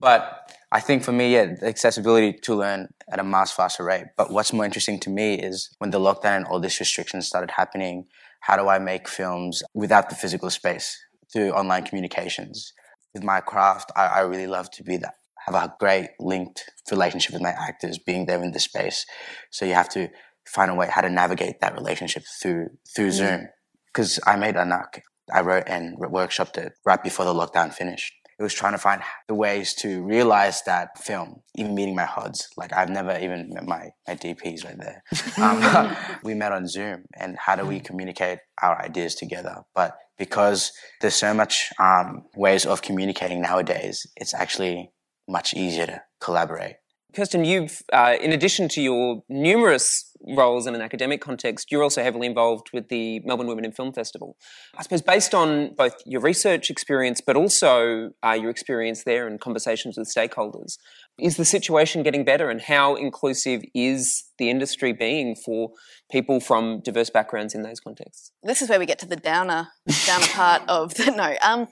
but 0.00 0.52
I 0.74 0.80
think 0.80 1.04
for 1.04 1.12
me, 1.12 1.34
yeah, 1.34 1.54
accessibility 1.60 2.32
to 2.44 2.54
learn 2.54 2.88
at 3.10 3.20
a 3.20 3.22
mass 3.22 3.52
faster 3.52 3.84
rate. 3.84 4.06
But 4.16 4.32
what's 4.32 4.54
more 4.54 4.64
interesting 4.64 4.98
to 5.00 5.10
me 5.10 5.34
is 5.34 5.68
when 5.78 5.90
the 5.90 6.00
lockdown 6.00 6.38
and 6.38 6.46
all 6.46 6.60
these 6.60 6.80
restrictions 6.80 7.26
started 7.26 7.50
happening, 7.50 8.06
how 8.40 8.56
do 8.56 8.68
I 8.68 8.78
make 8.78 9.06
films 9.06 9.62
without 9.74 10.08
the 10.08 10.16
physical 10.16 10.48
space 10.48 10.98
through 11.30 11.50
online 11.50 11.84
communications? 11.84 12.72
With 13.12 13.22
my 13.22 13.40
craft, 13.40 13.92
I, 13.94 14.06
I 14.06 14.20
really 14.20 14.46
love 14.46 14.70
to 14.70 14.82
be 14.82 14.96
that, 14.96 15.16
have 15.46 15.54
a 15.54 15.74
great 15.78 16.08
linked 16.18 16.70
relationship 16.90 17.34
with 17.34 17.42
my 17.42 17.50
actors, 17.50 17.98
being 17.98 18.24
there 18.24 18.42
in 18.42 18.52
the 18.52 18.58
space. 18.58 19.04
So 19.50 19.66
you 19.66 19.74
have 19.74 19.90
to 19.90 20.08
find 20.46 20.70
a 20.70 20.74
way 20.74 20.88
how 20.90 21.02
to 21.02 21.10
navigate 21.10 21.60
that 21.60 21.74
relationship 21.74 22.22
through 22.40 22.70
through 22.96 23.08
mm. 23.08 23.12
Zoom. 23.12 23.48
Because 23.88 24.18
I 24.26 24.36
made 24.36 24.56
Anak, 24.56 25.02
I 25.30 25.42
wrote 25.42 25.64
and 25.66 25.98
workshopped 25.98 26.56
it 26.56 26.72
right 26.86 27.02
before 27.02 27.26
the 27.26 27.34
lockdown 27.34 27.74
finished 27.74 28.14
it 28.42 28.44
was 28.44 28.54
trying 28.54 28.72
to 28.72 28.78
find 28.78 29.02
the 29.28 29.34
ways 29.34 29.72
to 29.74 30.02
realize 30.02 30.62
that 30.62 30.98
film. 30.98 31.42
Even 31.54 31.76
meeting 31.76 31.94
my 31.94 32.04
HODs. 32.04 32.48
like 32.56 32.72
I've 32.72 32.90
never 32.90 33.16
even 33.16 33.50
met 33.52 33.64
my 33.64 33.90
my 34.08 34.16
DPs 34.16 34.64
right 34.64 34.78
there. 34.78 35.04
Um, 35.38 35.96
we 36.24 36.34
met 36.34 36.52
on 36.52 36.66
Zoom, 36.66 37.04
and 37.16 37.36
how 37.38 37.54
do 37.56 37.64
we 37.64 37.80
communicate 37.80 38.40
our 38.60 38.80
ideas 38.80 39.14
together? 39.14 39.62
But 39.74 39.96
because 40.18 40.72
there's 41.00 41.14
so 41.14 41.32
much 41.32 41.70
um, 41.78 42.24
ways 42.36 42.66
of 42.66 42.82
communicating 42.82 43.40
nowadays, 43.42 44.06
it's 44.16 44.34
actually 44.34 44.90
much 45.28 45.54
easier 45.54 45.86
to 45.86 46.02
collaborate. 46.20 46.76
Kirstin, 47.12 47.46
you've, 47.46 47.82
uh, 47.92 48.16
in 48.20 48.32
addition 48.32 48.68
to 48.70 48.80
your 48.80 49.22
numerous 49.28 50.10
roles 50.36 50.66
in 50.66 50.74
an 50.74 50.80
academic 50.80 51.20
context, 51.20 51.70
you're 51.70 51.82
also 51.82 52.02
heavily 52.02 52.26
involved 52.26 52.70
with 52.72 52.88
the 52.88 53.20
Melbourne 53.20 53.46
Women 53.46 53.64
in 53.64 53.72
Film 53.72 53.92
Festival. 53.92 54.36
I 54.76 54.82
suppose, 54.82 55.02
based 55.02 55.34
on 55.34 55.74
both 55.74 55.94
your 56.06 56.20
research 56.20 56.70
experience 56.70 57.20
but 57.20 57.36
also 57.36 58.10
uh, 58.24 58.32
your 58.32 58.50
experience 58.50 59.04
there 59.04 59.26
and 59.26 59.40
conversations 59.40 59.98
with 59.98 60.08
stakeholders, 60.08 60.78
is 61.18 61.36
the 61.36 61.44
situation 61.44 62.02
getting 62.02 62.24
better 62.24 62.50
and 62.50 62.62
how 62.62 62.94
inclusive 62.94 63.62
is 63.74 64.24
the 64.38 64.48
industry 64.48 64.92
being 64.92 65.36
for 65.36 65.70
people 66.10 66.40
from 66.40 66.80
diverse 66.80 67.10
backgrounds 67.10 67.54
in 67.54 67.62
those 67.62 67.80
contexts? 67.80 68.32
This 68.42 68.62
is 68.62 68.68
where 68.68 68.78
we 68.78 68.86
get 68.86 68.98
to 69.00 69.06
the 69.06 69.16
downer, 69.16 69.68
downer 70.06 70.26
part 70.28 70.62
of 70.68 70.94
the 70.94 71.10
no. 71.10 71.36
Um, 71.42 71.68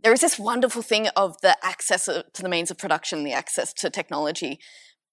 there 0.00 0.12
is 0.12 0.20
this 0.20 0.38
wonderful 0.38 0.82
thing 0.82 1.08
of 1.16 1.36
the 1.42 1.56
access 1.64 2.04
to 2.04 2.42
the 2.42 2.48
means 2.48 2.70
of 2.70 2.78
production, 2.78 3.24
the 3.24 3.32
access 3.32 3.72
to 3.74 3.90
technology. 3.90 4.58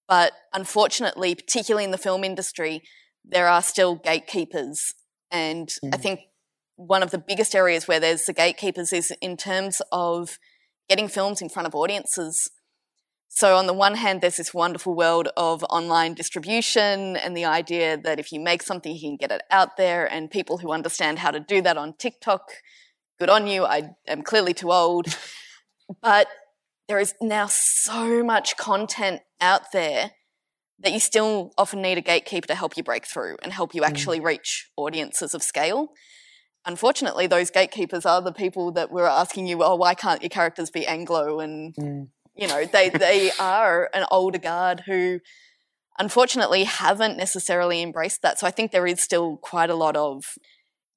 But 0.08 0.32
unfortunately, 0.52 1.34
particularly 1.34 1.84
in 1.84 1.90
the 1.90 1.98
film 1.98 2.24
industry, 2.24 2.82
there 3.24 3.48
are 3.48 3.62
still 3.62 3.96
gatekeepers. 3.96 4.94
And 5.30 5.68
mm. 5.84 5.94
I 5.94 5.96
think 5.96 6.20
one 6.76 7.02
of 7.02 7.10
the 7.10 7.18
biggest 7.18 7.54
areas 7.54 7.88
where 7.88 8.00
there's 8.00 8.24
the 8.24 8.32
gatekeepers 8.32 8.92
is 8.92 9.12
in 9.20 9.36
terms 9.36 9.80
of 9.92 10.38
getting 10.88 11.08
films 11.08 11.40
in 11.40 11.48
front 11.48 11.66
of 11.66 11.74
audiences. 11.74 12.50
So, 13.28 13.56
on 13.56 13.66
the 13.66 13.72
one 13.72 13.96
hand, 13.96 14.20
there's 14.20 14.36
this 14.36 14.54
wonderful 14.54 14.94
world 14.94 15.28
of 15.36 15.64
online 15.64 16.14
distribution 16.14 17.16
and 17.16 17.36
the 17.36 17.44
idea 17.44 17.96
that 17.96 18.20
if 18.20 18.30
you 18.30 18.38
make 18.38 18.62
something, 18.62 18.94
you 18.94 19.00
can 19.00 19.16
get 19.16 19.32
it 19.32 19.42
out 19.50 19.76
there, 19.76 20.06
and 20.06 20.30
people 20.30 20.58
who 20.58 20.70
understand 20.70 21.18
how 21.18 21.32
to 21.32 21.40
do 21.40 21.60
that 21.62 21.76
on 21.76 21.94
TikTok 21.94 22.42
good 23.18 23.30
on 23.30 23.46
you. 23.46 23.64
I 23.64 23.90
am 24.06 24.22
clearly 24.22 24.54
too 24.54 24.72
old. 24.72 25.06
but 26.02 26.28
there 26.88 26.98
is 26.98 27.14
now 27.20 27.46
so 27.46 28.22
much 28.22 28.56
content 28.56 29.22
out 29.40 29.72
there 29.72 30.12
that 30.80 30.92
you 30.92 31.00
still 31.00 31.52
often 31.56 31.80
need 31.80 31.98
a 31.98 32.02
gatekeeper 32.02 32.46
to 32.48 32.54
help 32.54 32.76
you 32.76 32.82
break 32.82 33.06
through 33.06 33.36
and 33.42 33.52
help 33.52 33.74
you 33.74 33.82
mm. 33.82 33.86
actually 33.86 34.20
reach 34.20 34.68
audiences 34.76 35.34
of 35.34 35.42
scale. 35.42 35.88
Unfortunately, 36.66 37.26
those 37.26 37.50
gatekeepers 37.50 38.06
are 38.06 38.22
the 38.22 38.32
people 38.32 38.72
that 38.72 38.90
were 38.90 39.08
asking 39.08 39.46
you, 39.46 39.62
oh, 39.62 39.76
why 39.76 39.94
can't 39.94 40.22
your 40.22 40.30
characters 40.30 40.70
be 40.70 40.86
Anglo? 40.86 41.40
And, 41.40 41.74
mm. 41.74 42.08
you 42.34 42.48
know, 42.48 42.64
they, 42.64 42.90
they 42.90 43.30
are 43.40 43.90
an 43.94 44.04
older 44.10 44.38
guard 44.38 44.82
who 44.86 45.20
unfortunately 45.98 46.64
haven't 46.64 47.16
necessarily 47.16 47.82
embraced 47.82 48.22
that. 48.22 48.38
So 48.38 48.46
I 48.46 48.50
think 48.50 48.72
there 48.72 48.86
is 48.86 49.00
still 49.00 49.36
quite 49.36 49.70
a 49.70 49.74
lot 49.74 49.96
of 49.96 50.24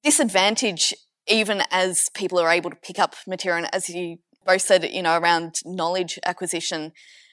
disadvantage 0.02 0.92
even 1.28 1.62
as 1.70 2.08
people 2.14 2.38
are 2.38 2.50
able 2.50 2.70
to 2.70 2.76
pick 2.76 2.98
up 2.98 3.14
material, 3.26 3.64
and 3.64 3.74
as 3.74 3.88
you 3.88 4.18
both 4.46 4.62
said, 4.62 4.84
you 4.84 5.02
know, 5.02 5.18
around 5.18 5.56
knowledge 5.64 6.18
acquisition, 6.24 6.92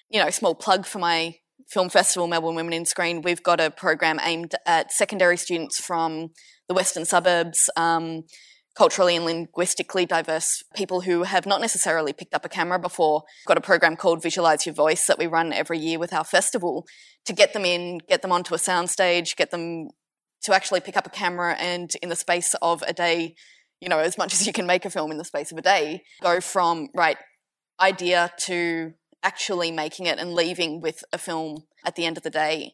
you 0.09 0.21
know, 0.21 0.29
small 0.29 0.55
plug 0.55 0.85
for 0.85 0.99
my 0.99 1.35
film 1.67 1.89
festival, 1.89 2.27
Melbourne 2.27 2.55
Women 2.55 2.73
in 2.73 2.85
Screen, 2.85 3.21
we've 3.21 3.41
got 3.41 3.59
a 3.59 3.71
program 3.71 4.19
aimed 4.23 4.53
at 4.65 4.91
secondary 4.91 5.37
students 5.37 5.79
from 5.79 6.29
the 6.67 6.73
western 6.73 7.05
suburbs, 7.05 7.69
um, 7.75 8.23
culturally 8.75 9.15
and 9.15 9.25
linguistically 9.25 10.05
diverse 10.05 10.61
people 10.75 11.01
who 11.01 11.23
have 11.23 11.45
not 11.45 11.61
necessarily 11.61 12.11
picked 12.11 12.33
up 12.33 12.45
a 12.45 12.49
camera 12.49 12.77
before. 12.77 13.23
We've 13.41 13.47
got 13.47 13.57
a 13.57 13.61
program 13.61 13.95
called 13.95 14.21
Visualize 14.21 14.65
Your 14.65 14.75
Voice 14.75 15.07
that 15.07 15.17
we 15.17 15.27
run 15.27 15.53
every 15.53 15.79
year 15.79 15.97
with 15.97 16.13
our 16.13 16.25
festival 16.25 16.85
to 17.25 17.33
get 17.33 17.53
them 17.53 17.63
in, 17.63 17.99
get 18.09 18.21
them 18.21 18.33
onto 18.33 18.53
a 18.53 18.57
soundstage, 18.57 19.35
get 19.37 19.51
them 19.51 19.87
to 20.43 20.53
actually 20.53 20.81
pick 20.81 20.97
up 20.97 21.07
a 21.07 21.09
camera 21.09 21.55
and 21.55 21.91
in 22.03 22.09
the 22.09 22.15
space 22.15 22.53
of 22.61 22.83
a 22.83 22.93
day 22.93 23.35
you 23.81 23.89
know, 23.89 23.99
as 23.99 24.17
much 24.17 24.33
as 24.33 24.47
you 24.47 24.53
can 24.53 24.65
make 24.65 24.85
a 24.85 24.89
film 24.89 25.11
in 25.11 25.17
the 25.17 25.25
space 25.25 25.51
of 25.51 25.57
a 25.57 25.61
day, 25.61 26.03
go 26.21 26.39
from, 26.39 26.89
right, 26.93 27.17
idea 27.79 28.31
to 28.39 28.93
actually 29.23 29.71
making 29.71 30.05
it 30.05 30.19
and 30.19 30.33
leaving 30.33 30.81
with 30.81 31.03
a 31.11 31.17
film 31.17 31.63
at 31.85 31.95
the 31.95 32.05
end 32.05 32.17
of 32.17 32.23
the 32.23 32.29
day. 32.29 32.73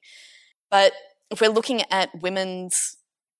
But 0.69 0.93
if 1.29 1.41
we're 1.41 1.49
looking 1.49 1.81
at 1.89 2.09
women's 2.21 2.97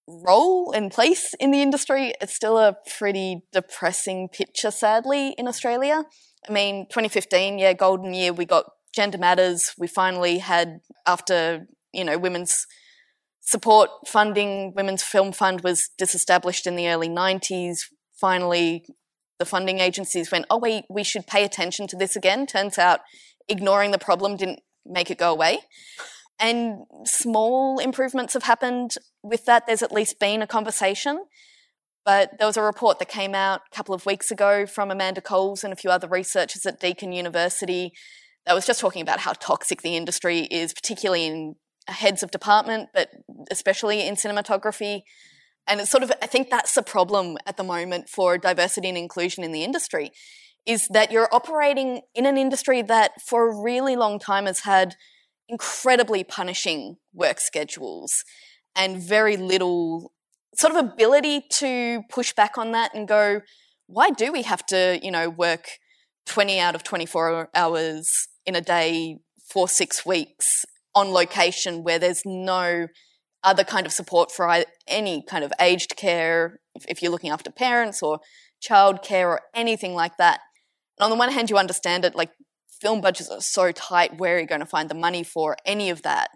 role 0.08 0.72
and 0.72 0.92
place 0.92 1.34
in 1.40 1.52
the 1.52 1.62
industry, 1.62 2.14
it's 2.22 2.36
still 2.36 2.58
a 2.58 2.76
pretty 2.98 3.44
depressing 3.52 4.30
picture, 4.30 4.72
sadly, 4.72 5.36
in 5.38 5.48
Australia. 5.48 6.04
I 6.48 6.52
mean, 6.52 6.88
2015, 6.90 7.60
yeah, 7.60 7.74
golden 7.74 8.14
year, 8.14 8.34
we 8.34 8.46
got 8.46 8.66
Gender 8.96 9.18
Matters. 9.18 9.74
We 9.78 9.88
finally 9.88 10.40
had, 10.40 10.80
after, 11.06 11.68
you 11.94 12.04
know, 12.04 12.18
women's 12.18 12.66
support 13.42 13.90
funding, 14.08 14.74
Women's 14.76 15.04
Film 15.04 15.32
Fund 15.32 15.62
was 15.62 15.90
disestablished 15.98 16.66
in 16.66 16.76
the 16.76 16.88
early 16.88 17.10
90s. 17.10 17.80
Finally, 18.20 18.86
the 19.40 19.46
funding 19.46 19.80
agencies 19.80 20.32
went, 20.32 20.46
oh, 20.50 20.58
wait, 20.58 20.86
we 20.90 21.04
should 21.04 21.28
pay 21.28 21.44
attention 21.44 21.88
to 21.88 21.98
this 21.98 22.16
again. 22.16 22.46
Turns 22.46 22.78
out 22.78 23.02
ignoring 23.50 23.92
the 23.92 23.98
problem 23.98 24.38
didn't 24.38 24.60
make 24.86 25.12
it 25.12 25.18
go 25.18 25.32
away. 25.32 25.60
And 26.40 26.86
small 27.06 27.80
improvements 27.80 28.34
have 28.34 28.44
happened 28.44 28.96
with 29.22 29.46
that. 29.46 29.68
There's 29.68 29.84
at 29.84 29.92
least 29.92 30.20
been 30.20 30.42
a 30.42 30.48
conversation. 30.48 31.26
But 32.04 32.32
there 32.40 32.48
was 32.48 32.58
a 32.58 32.64
report 32.64 32.98
that 33.00 33.10
came 33.10 33.36
out 33.36 33.62
a 33.72 33.76
couple 33.76 33.94
of 33.94 34.08
weeks 34.08 34.32
ago 34.32 34.66
from 34.66 34.90
Amanda 34.90 35.22
Coles 35.22 35.64
and 35.64 35.72
a 35.72 35.76
few 35.76 35.92
other 35.92 36.08
researchers 36.08 36.66
at 36.66 36.80
Deakin 36.80 37.12
University 37.12 37.94
that 38.46 38.54
was 38.54 38.66
just 38.66 38.80
talking 38.80 39.04
about 39.04 39.20
how 39.20 39.34
toxic 39.34 39.84
the 39.84 39.96
industry 39.96 40.42
is, 40.50 40.74
particularly 40.74 41.28
in 41.28 41.56
heads 41.92 42.24
of 42.24 42.32
department, 42.32 42.90
but 42.94 43.10
especially 43.50 44.08
in 44.08 44.16
cinematography. 44.16 45.02
And 45.68 45.80
it's 45.80 45.92
sort 45.92 46.04
of, 46.04 46.12
I 46.22 46.28
think 46.28 46.50
that's 46.50 46.74
the 46.74 46.84
problem 46.84 47.38
at 47.46 47.58
the 47.58 47.64
moment 47.64 48.10
for 48.10 48.38
diversity 48.38 48.90
and 48.90 48.98
inclusion 48.98 49.44
in 49.44 49.52
the 49.52 49.64
industry, 49.64 50.12
is 50.66 50.88
that 50.90 51.12
you're 51.12 51.34
operating 51.34 52.02
in 52.14 52.26
an 52.26 52.38
industry 52.38 52.82
that 52.84 53.22
for 53.22 53.50
a 53.50 53.62
really 53.62 53.96
long 53.96 54.20
time 54.20 54.46
has 54.46 54.62
had 54.62 54.96
incredibly 55.50 56.24
punishing 56.24 56.98
work 57.14 57.40
schedules 57.40 58.24
and 58.76 59.02
very 59.02 59.38
little 59.38 60.14
sort 60.56 60.76
of 60.76 60.86
ability 60.86 61.44
to 61.50 62.04
push 62.10 62.34
back 62.34 62.58
on 62.58 62.72
that 62.72 62.94
and 62.94 63.08
go, 63.08 63.42
why 63.88 64.10
do 64.10 64.32
we 64.32 64.44
have 64.44 64.66
to, 64.66 65.00
you 65.04 65.12
know, 65.12 65.30
work 65.30 65.68
20 66.26 66.60
out 66.60 66.76
of 66.76 66.84
24 66.84 67.50
hours 67.54 68.28
in 68.46 68.56
a 68.56 68.62
day 68.62 69.18
for 69.46 69.68
six 69.68 70.06
weeks 70.06 70.66
on 70.94 71.12
location 71.12 71.84
where 71.84 72.00
there's 72.00 72.24
no 72.26 72.88
other 73.44 73.64
kind 73.64 73.86
of 73.86 73.92
support 73.92 74.32
for 74.32 74.64
any 74.88 75.24
kind 75.28 75.44
of 75.44 75.52
aged 75.60 75.96
care, 75.96 76.60
if 76.88 77.02
you're 77.02 77.12
looking 77.12 77.32
after 77.32 77.52
parents 77.52 78.04
or 78.04 78.20
childcare 78.64 79.26
or 79.26 79.42
anything 79.54 79.94
like 79.94 80.18
that. 80.18 80.42
And 81.00 81.06
on 81.06 81.10
the 81.10 81.18
one 81.18 81.32
hand, 81.32 81.50
you 81.50 81.58
understand 81.58 82.06
it, 82.06 82.16
like 82.16 82.32
film 82.82 83.02
budgets 83.02 83.30
are 83.30 83.42
so 83.42 83.72
tight, 83.72 84.18
where 84.18 84.36
are 84.36 84.40
you 84.40 84.48
going 84.48 84.62
to 84.62 84.68
find 84.68 84.90
the 84.90 84.96
money 84.96 85.24
for 85.24 85.58
any 85.66 85.90
of 85.90 86.04
that? 86.04 86.30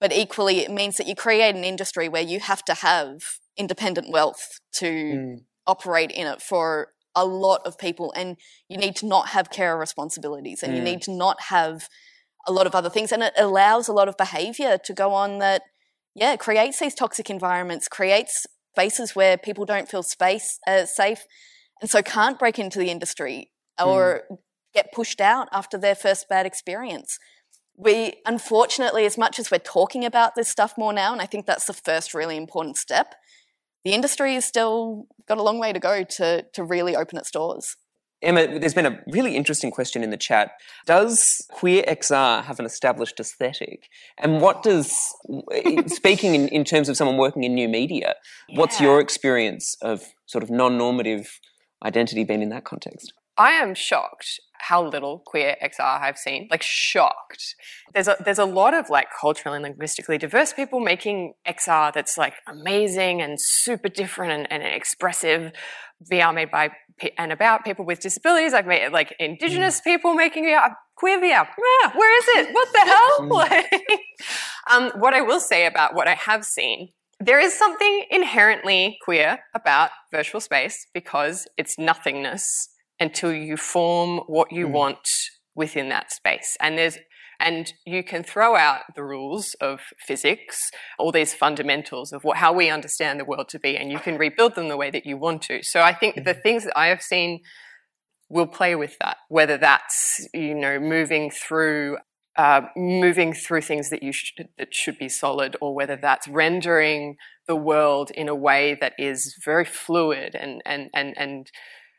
But 0.00 0.12
equally, 0.12 0.60
it 0.60 0.70
means 0.70 0.96
that 0.96 1.06
you 1.06 1.14
create 1.14 1.54
an 1.54 1.64
industry 1.64 2.08
where 2.08 2.22
you 2.22 2.40
have 2.40 2.64
to 2.66 2.74
have 2.74 3.38
independent 3.56 4.10
wealth 4.10 4.60
to 4.74 4.86
mm. 4.86 5.36
operate 5.66 6.10
in 6.10 6.26
it 6.26 6.42
for 6.42 6.88
a 7.14 7.24
lot 7.24 7.62
of 7.64 7.78
people. 7.78 8.12
And 8.14 8.36
you 8.68 8.76
need 8.76 8.96
to 8.96 9.06
not 9.06 9.28
have 9.28 9.50
care 9.50 9.78
responsibilities 9.78 10.62
and 10.62 10.72
mm. 10.72 10.76
you 10.76 10.82
need 10.82 11.02
to 11.02 11.12
not 11.12 11.40
have 11.42 11.88
a 12.46 12.52
lot 12.52 12.66
of 12.66 12.74
other 12.74 12.90
things. 12.90 13.12
And 13.12 13.22
it 13.22 13.32
allows 13.36 13.88
a 13.88 13.92
lot 13.92 14.08
of 14.08 14.16
behavior 14.16 14.78
to 14.84 14.92
go 14.92 15.12
on 15.12 15.38
that, 15.38 15.62
yeah, 16.14 16.36
creates 16.36 16.78
these 16.78 16.94
toxic 16.94 17.30
environments, 17.30 17.88
creates 17.88 18.46
spaces 18.74 19.14
where 19.14 19.36
people 19.36 19.64
don't 19.64 19.88
feel 19.88 20.02
space 20.02 20.58
uh, 20.66 20.84
safe 20.84 21.24
and 21.80 21.90
so 21.90 22.02
can't 22.02 22.38
break 22.38 22.58
into 22.58 22.78
the 22.78 22.90
industry 22.90 23.50
or 23.82 24.22
mm. 24.30 24.38
get 24.72 24.92
pushed 24.92 25.20
out 25.20 25.48
after 25.52 25.78
their 25.78 25.94
first 25.94 26.28
bad 26.28 26.46
experience. 26.46 27.18
We, 27.76 28.14
unfortunately, 28.24 29.04
as 29.04 29.18
much 29.18 29.38
as 29.38 29.50
we're 29.50 29.58
talking 29.58 30.04
about 30.04 30.34
this 30.34 30.48
stuff 30.48 30.74
more 30.78 30.92
now, 30.92 31.12
and 31.12 31.20
I 31.20 31.26
think 31.26 31.46
that's 31.46 31.66
the 31.66 31.72
first 31.72 32.14
really 32.14 32.36
important 32.36 32.76
step, 32.76 33.14
the 33.84 33.92
industry 33.92 34.34
has 34.34 34.44
still 34.44 35.06
got 35.28 35.38
a 35.38 35.42
long 35.42 35.58
way 35.58 35.72
to 35.72 35.80
go 35.80 36.04
to, 36.04 36.44
to 36.54 36.64
really 36.64 36.96
open 36.96 37.18
its 37.18 37.30
doors. 37.30 37.76
Emma, 38.24 38.58
there's 38.58 38.74
been 38.74 38.86
a 38.86 39.00
really 39.08 39.36
interesting 39.36 39.70
question 39.70 40.02
in 40.02 40.10
the 40.10 40.16
chat. 40.16 40.52
Does 40.86 41.46
queer 41.50 41.82
XR 41.84 42.42
have 42.44 42.58
an 42.58 42.66
established 42.66 43.20
aesthetic? 43.20 43.88
And 44.18 44.40
what 44.40 44.62
does, 44.62 44.92
speaking 45.86 46.34
in, 46.34 46.48
in 46.48 46.64
terms 46.64 46.88
of 46.88 46.96
someone 46.96 47.16
working 47.16 47.44
in 47.44 47.54
new 47.54 47.68
media, 47.68 48.14
yeah. 48.48 48.58
what's 48.58 48.80
your 48.80 49.00
experience 49.00 49.76
of 49.82 50.02
sort 50.26 50.42
of 50.42 50.50
non 50.50 50.78
normative 50.78 51.40
identity 51.84 52.24
been 52.24 52.42
in 52.42 52.48
that 52.48 52.64
context? 52.64 53.12
I 53.36 53.52
am 53.52 53.74
shocked 53.74 54.40
how 54.68 54.86
little 54.86 55.22
queer 55.26 55.56
XR 55.62 56.00
I've 56.00 56.16
seen. 56.16 56.48
Like 56.50 56.62
shocked. 56.62 57.54
There's 57.92 58.08
a 58.08 58.16
there's 58.24 58.38
a 58.38 58.44
lot 58.44 58.74
of 58.74 58.88
like 58.88 59.08
culturally 59.20 59.56
and 59.56 59.64
linguistically 59.64 60.18
diverse 60.18 60.52
people 60.52 60.80
making 60.80 61.34
XR 61.46 61.92
that's 61.92 62.16
like 62.16 62.34
amazing 62.48 63.20
and 63.20 63.38
super 63.40 63.88
different 63.88 64.32
and, 64.32 64.52
and 64.52 64.62
expressive. 64.62 65.52
VR 66.10 66.34
made 66.34 66.50
by 66.50 66.70
and 67.18 67.32
about 67.32 67.64
people 67.64 67.84
with 67.84 68.00
disabilities. 68.00 68.54
I've 68.54 68.66
made 68.66 68.90
like 68.90 69.14
Indigenous 69.18 69.80
mm. 69.80 69.84
people 69.84 70.14
making 70.14 70.44
VR, 70.44 70.74
queer 70.96 71.18
VR. 71.18 71.46
Yeah, 71.46 71.90
where 71.96 72.18
is 72.18 72.46
it? 72.46 72.54
What 72.54 72.72
the 72.72 73.58
hell? 73.58 74.00
um, 74.70 75.00
what 75.00 75.14
I 75.14 75.22
will 75.22 75.40
say 75.40 75.66
about 75.66 75.94
what 75.94 76.06
I 76.06 76.14
have 76.14 76.44
seen, 76.44 76.90
there 77.20 77.40
is 77.40 77.54
something 77.54 78.04
inherently 78.10 78.98
queer 79.02 79.40
about 79.54 79.90
virtual 80.12 80.40
space 80.40 80.86
because 80.94 81.46
it's 81.56 81.78
nothingness 81.78 82.68
until 83.00 83.32
you 83.32 83.56
form 83.56 84.20
what 84.26 84.52
you 84.52 84.68
mm. 84.68 84.72
want 84.72 85.08
within 85.54 85.88
that 85.88 86.12
space. 86.12 86.56
And 86.60 86.78
there's 86.78 86.98
and 87.40 87.72
you 87.84 88.02
can 88.02 88.22
throw 88.22 88.56
out 88.56 88.82
the 88.94 89.04
rules 89.04 89.54
of 89.60 89.80
physics, 89.98 90.70
all 90.98 91.12
these 91.12 91.34
fundamentals 91.34 92.12
of 92.12 92.24
what, 92.24 92.38
how 92.38 92.52
we 92.52 92.70
understand 92.70 93.18
the 93.18 93.24
world 93.24 93.48
to 93.50 93.58
be, 93.58 93.76
and 93.76 93.90
you 93.90 93.98
can 93.98 94.18
rebuild 94.18 94.54
them 94.54 94.68
the 94.68 94.76
way 94.76 94.90
that 94.90 95.06
you 95.06 95.16
want 95.16 95.42
to. 95.42 95.62
So 95.62 95.80
I 95.80 95.94
think 95.94 96.14
the 96.14 96.22
mm-hmm. 96.22 96.40
things 96.40 96.64
that 96.64 96.78
I 96.78 96.88
have 96.88 97.02
seen 97.02 97.40
will 98.28 98.46
play 98.46 98.74
with 98.74 98.96
that, 99.00 99.18
whether 99.28 99.56
that's, 99.58 100.26
you 100.32 100.54
know, 100.54 100.78
moving 100.78 101.30
through 101.30 101.98
uh, 102.36 102.62
moving 102.76 103.32
through 103.32 103.60
things 103.60 103.90
that 103.90 104.02
you 104.02 104.12
should, 104.12 104.48
that 104.58 104.74
should 104.74 104.98
be 104.98 105.08
solid, 105.08 105.56
or 105.60 105.72
whether 105.72 105.94
that's 105.94 106.26
rendering 106.26 107.16
the 107.46 107.54
world 107.54 108.10
in 108.10 108.28
a 108.28 108.34
way 108.34 108.76
that 108.80 108.92
is 108.98 109.36
very 109.44 109.64
fluid 109.64 110.34
and 110.34 110.60
and 110.66 110.90
and 110.92 111.14
and 111.16 111.50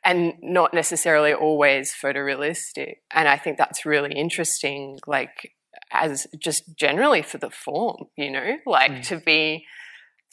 and 0.05 0.33
not 0.41 0.73
necessarily 0.73 1.33
always 1.33 1.91
photorealistic. 1.91 2.97
And 3.11 3.27
I 3.27 3.37
think 3.37 3.57
that's 3.57 3.85
really 3.85 4.13
interesting, 4.13 4.99
like 5.07 5.53
as 5.91 6.27
just 6.39 6.77
generally 6.77 7.23
for 7.23 7.39
the 7.39 7.49
form, 7.49 8.05
you 8.15 8.31
know, 8.31 8.57
like 8.65 8.91
mm. 8.91 9.07
to 9.07 9.17
be. 9.17 9.65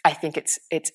I 0.04 0.12
think 0.12 0.36
it's 0.36 0.58
it's 0.70 0.90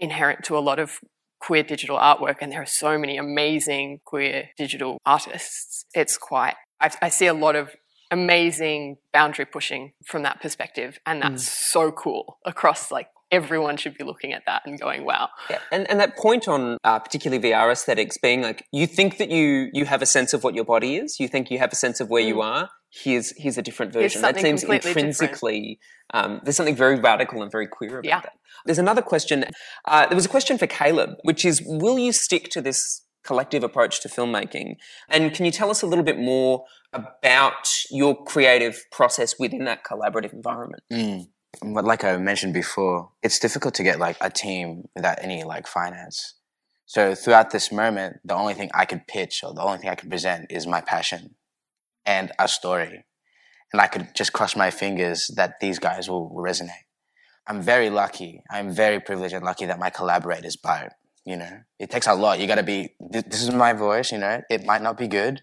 inherent 0.00 0.44
to 0.44 0.56
a 0.56 0.60
lot 0.60 0.78
of 0.78 0.98
queer 1.40 1.62
digital 1.62 1.98
artwork, 1.98 2.36
and 2.40 2.50
there 2.50 2.62
are 2.62 2.66
so 2.66 2.98
many 2.98 3.16
amazing 3.16 4.00
queer 4.04 4.50
digital 4.56 4.98
artists. 5.06 5.84
It's 5.94 6.18
quite. 6.18 6.54
I, 6.80 6.90
I 7.00 7.08
see 7.10 7.26
a 7.26 7.34
lot 7.34 7.56
of 7.56 7.70
amazing 8.10 8.96
boundary 9.12 9.44
pushing 9.44 9.92
from 10.06 10.22
that 10.22 10.40
perspective, 10.40 10.98
and 11.06 11.22
that's 11.22 11.44
mm. 11.44 11.70
so 11.70 11.92
cool 11.92 12.38
across 12.44 12.90
like 12.90 13.08
everyone 13.30 13.76
should 13.76 13.96
be 13.96 14.04
looking 14.04 14.32
at 14.32 14.42
that 14.46 14.62
and 14.64 14.80
going, 14.80 15.04
wow. 15.04 15.28
Yeah. 15.50 15.58
And, 15.70 15.88
and 15.90 16.00
that 16.00 16.16
point 16.16 16.48
on 16.48 16.78
uh, 16.84 16.98
particularly 16.98 17.42
VR 17.42 17.70
aesthetics 17.70 18.16
being 18.18 18.42
like, 18.42 18.66
you 18.72 18.86
think 18.86 19.18
that 19.18 19.30
you, 19.30 19.68
you 19.72 19.84
have 19.84 20.02
a 20.02 20.06
sense 20.06 20.32
of 20.32 20.44
what 20.44 20.54
your 20.54 20.64
body 20.64 20.96
is, 20.96 21.20
you 21.20 21.28
think 21.28 21.50
you 21.50 21.58
have 21.58 21.72
a 21.72 21.76
sense 21.76 22.00
of 22.00 22.08
where 22.08 22.22
mm. 22.22 22.28
you 22.28 22.40
are. 22.40 22.70
Here's, 22.90 23.36
here's 23.36 23.58
a 23.58 23.62
different 23.62 23.92
version. 23.92 24.22
That 24.22 24.40
seems 24.40 24.64
intrinsically, 24.64 25.78
um, 26.14 26.40
there's 26.42 26.56
something 26.56 26.76
very 26.76 26.98
radical 26.98 27.42
and 27.42 27.52
very 27.52 27.66
queer 27.66 27.98
about 27.98 28.04
yeah. 28.04 28.20
that. 28.20 28.32
There's 28.64 28.78
another 28.78 29.02
question. 29.02 29.44
Uh, 29.84 30.06
there 30.06 30.16
was 30.16 30.24
a 30.24 30.30
question 30.30 30.56
for 30.56 30.66
Caleb, 30.66 31.10
which 31.22 31.44
is, 31.44 31.62
will 31.64 31.98
you 31.98 32.12
stick 32.12 32.48
to 32.50 32.62
this 32.62 33.02
collective 33.24 33.62
approach 33.62 34.00
to 34.00 34.08
filmmaking? 34.08 34.76
And 35.10 35.34
can 35.34 35.44
you 35.44 35.50
tell 35.50 35.70
us 35.70 35.82
a 35.82 35.86
little 35.86 36.04
bit 36.04 36.18
more 36.18 36.64
about 36.94 37.68
your 37.90 38.24
creative 38.24 38.82
process 38.90 39.34
within 39.38 39.64
that 39.66 39.84
collaborative 39.84 40.32
environment? 40.32 40.82
Mm 40.90 41.26
like 41.62 42.04
I 42.04 42.16
mentioned 42.16 42.54
before, 42.54 43.10
it's 43.22 43.38
difficult 43.38 43.74
to 43.74 43.82
get 43.82 43.98
like 43.98 44.16
a 44.20 44.30
team 44.30 44.88
without 44.94 45.18
any 45.22 45.44
like 45.44 45.66
finance. 45.66 46.34
So 46.86 47.14
throughout 47.14 47.50
this 47.50 47.70
moment, 47.70 48.20
the 48.24 48.34
only 48.34 48.54
thing 48.54 48.70
I 48.72 48.84
could 48.84 49.06
pitch 49.06 49.42
or 49.44 49.52
the 49.52 49.62
only 49.62 49.78
thing 49.78 49.90
I 49.90 49.94
could 49.94 50.08
present 50.10 50.46
is 50.50 50.66
my 50.66 50.80
passion 50.80 51.34
and 52.06 52.32
a 52.38 52.48
story. 52.48 53.04
And 53.72 53.82
I 53.82 53.86
could 53.86 54.14
just 54.14 54.32
cross 54.32 54.56
my 54.56 54.70
fingers 54.70 55.30
that 55.36 55.60
these 55.60 55.78
guys 55.78 56.08
will, 56.08 56.32
will 56.32 56.42
resonate. 56.42 56.86
I'm 57.46 57.60
very 57.60 57.90
lucky. 57.90 58.42
I'm 58.50 58.70
very 58.70 59.00
privileged 59.00 59.34
and 59.34 59.44
lucky 59.44 59.66
that 59.66 59.78
my 59.78 59.90
collaborators 59.90 60.56
buy 60.56 60.80
it. 60.82 60.92
You 61.24 61.36
know, 61.36 61.60
it 61.78 61.90
takes 61.90 62.06
a 62.06 62.14
lot. 62.14 62.40
You 62.40 62.46
got 62.46 62.54
to 62.54 62.62
be, 62.62 62.94
this 63.00 63.42
is 63.42 63.50
my 63.50 63.74
voice, 63.74 64.10
you 64.10 64.16
know, 64.16 64.40
it 64.48 64.64
might 64.64 64.80
not 64.80 64.96
be 64.96 65.08
good, 65.08 65.42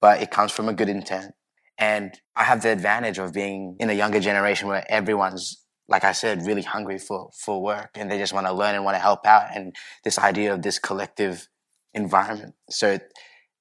but 0.00 0.20
it 0.20 0.30
comes 0.30 0.52
from 0.52 0.68
a 0.68 0.74
good 0.74 0.90
intent. 0.90 1.34
And 1.78 2.18
I 2.34 2.44
have 2.44 2.62
the 2.62 2.70
advantage 2.70 3.18
of 3.18 3.32
being 3.32 3.76
in 3.78 3.90
a 3.90 3.92
younger 3.92 4.20
generation 4.20 4.68
where 4.68 4.84
everyone's, 4.88 5.62
like 5.88 6.04
I 6.04 6.12
said, 6.12 6.46
really 6.46 6.62
hungry 6.62 6.98
for, 6.98 7.30
for 7.44 7.62
work 7.62 7.90
and 7.94 8.10
they 8.10 8.18
just 8.18 8.32
want 8.32 8.46
to 8.46 8.52
learn 8.52 8.74
and 8.74 8.84
want 8.84 8.94
to 8.94 9.00
help 9.00 9.26
out. 9.26 9.54
And 9.54 9.74
this 10.02 10.18
idea 10.18 10.54
of 10.54 10.62
this 10.62 10.78
collective 10.78 11.48
environment. 11.92 12.54
So 12.70 12.98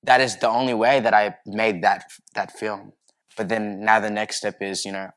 that 0.04 0.22
is 0.22 0.38
the 0.38 0.50
only 0.50 0.74
way 0.74 1.00
that 1.02 1.14
I 1.14 1.36
made 1.46 1.84
that, 1.84 2.06
that 2.36 2.52
film. 2.52 2.94
But 3.36 3.50
then 3.50 3.84
now 3.84 4.00
the 4.00 4.10
next 4.10 4.38
step 4.38 4.62
is, 4.62 4.86
you 4.86 4.94
know, 4.94 5.10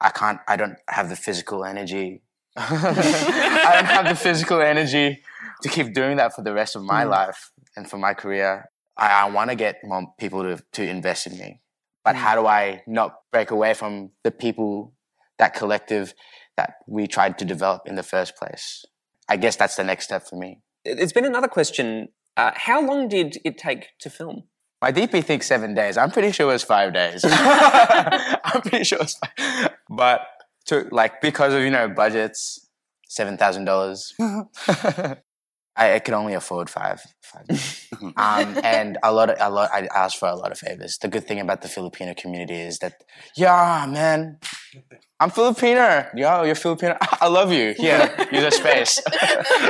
I 0.00 0.10
can't, 0.10 0.38
I 0.46 0.56
don't 0.56 0.76
have 0.88 1.08
the 1.08 1.16
physical 1.16 1.64
energy. 1.64 2.22
I 2.56 3.70
don't 3.74 3.86
have 3.86 4.08
the 4.08 4.14
physical 4.14 4.60
energy 4.60 5.22
to 5.62 5.68
keep 5.68 5.94
doing 5.94 6.18
that 6.18 6.34
for 6.34 6.42
the 6.42 6.52
rest 6.52 6.76
of 6.76 6.82
my 6.82 7.04
mm. 7.04 7.10
life 7.10 7.52
and 7.74 7.88
for 7.88 7.96
my 7.96 8.12
career. 8.12 8.66
I, 8.96 9.22
I 9.22 9.30
want 9.30 9.50
to 9.50 9.56
get 9.56 9.76
more 9.82 10.12
people 10.18 10.42
to, 10.42 10.62
to 10.72 10.86
invest 10.86 11.26
in 11.26 11.38
me 11.38 11.60
but 12.04 12.14
mm. 12.14 12.18
how 12.18 12.34
do 12.40 12.46
I 12.46 12.82
not 12.86 13.14
break 13.32 13.50
away 13.50 13.74
from 13.74 14.10
the 14.24 14.30
people, 14.30 14.94
that 15.38 15.54
collective 15.54 16.14
that 16.56 16.74
we 16.86 17.06
tried 17.06 17.38
to 17.38 17.44
develop 17.44 17.82
in 17.86 17.94
the 17.94 18.02
first 18.02 18.36
place? 18.36 18.84
I 19.28 19.36
guess 19.36 19.56
that's 19.56 19.76
the 19.76 19.84
next 19.84 20.04
step 20.04 20.26
for 20.28 20.36
me. 20.36 20.60
There's 20.84 21.12
been 21.12 21.24
another 21.24 21.48
question. 21.48 22.08
Uh, 22.36 22.52
how 22.54 22.80
long 22.84 23.08
did 23.08 23.38
it 23.44 23.58
take 23.58 23.88
to 24.00 24.10
film? 24.10 24.44
My 24.80 24.92
DP 24.92 25.24
thinks 25.24 25.46
seven 25.46 25.74
days. 25.74 25.96
I'm 25.96 26.10
pretty 26.10 26.30
sure 26.30 26.48
it 26.48 26.52
was 26.52 26.62
five 26.62 26.94
days. 26.94 27.24
I'm 27.26 28.62
pretty 28.62 28.84
sure 28.84 28.98
it 28.98 29.02
was 29.02 29.18
five. 29.18 29.70
But 29.90 30.20
to 30.66 30.86
like 30.92 31.20
because 31.20 31.52
of 31.52 31.62
you 31.62 31.70
know 31.70 31.88
budgets, 31.88 32.68
seven 33.08 33.36
thousand 33.36 33.64
dollars. 33.64 34.14
I, 35.78 35.94
I 35.94 35.98
could 36.00 36.14
only 36.14 36.34
afford 36.34 36.68
five, 36.68 37.00
five. 37.22 37.46
um, 38.02 38.14
and 38.64 38.98
a 39.02 39.12
lot 39.12 39.30
of 39.30 39.36
a 39.40 39.48
lot. 39.48 39.70
I 39.72 39.88
asked 39.94 40.18
for 40.18 40.28
a 40.28 40.34
lot 40.34 40.50
of 40.50 40.58
favors. 40.58 40.98
The 40.98 41.08
good 41.08 41.26
thing 41.26 41.38
about 41.38 41.62
the 41.62 41.68
Filipino 41.68 42.14
community 42.14 42.60
is 42.60 42.80
that, 42.80 43.04
yeah, 43.36 43.86
man, 43.88 44.38
I'm 45.20 45.30
Filipino. 45.30 46.06
Yo, 46.14 46.42
you're 46.42 46.56
Filipino. 46.56 46.96
I 47.00 47.28
love 47.28 47.52
you. 47.52 47.74
Yeah, 47.78 48.26
use 48.32 48.44
a 48.44 48.50
space. 48.50 49.00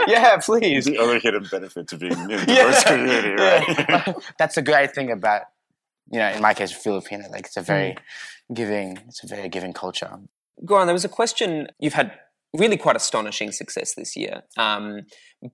yeah, 0.06 0.38
please. 0.38 0.86
The 0.86 0.98
other 0.98 1.18
hidden 1.18 1.46
benefit 1.50 1.86
to 1.88 1.98
being 1.98 2.12
in 2.12 2.30
a 2.30 2.46
diverse 2.46 2.82
yeah. 2.84 2.90
community, 2.90 3.30
right? 3.42 3.86
Yeah. 3.88 4.12
That's 4.38 4.54
the 4.54 4.62
great 4.62 4.94
thing 4.94 5.12
about, 5.12 5.42
you 6.10 6.18
know, 6.18 6.28
in 6.30 6.40
my 6.40 6.54
case, 6.54 6.72
Filipino. 6.72 7.28
Like 7.30 7.46
it's 7.46 7.56
a 7.58 7.62
very 7.62 7.92
mm. 7.92 8.54
giving. 8.54 8.98
It's 9.08 9.22
a 9.22 9.26
very 9.26 9.48
giving 9.50 9.74
culture. 9.74 10.18
Goran. 10.64 10.86
There 10.86 10.94
was 10.94 11.04
a 11.04 11.08
question 11.08 11.68
you've 11.78 11.94
had 11.94 12.12
really 12.56 12.76
quite 12.76 12.96
astonishing 12.96 13.52
success 13.52 13.94
this 13.94 14.16
year. 14.16 14.42
Um, 14.56 15.02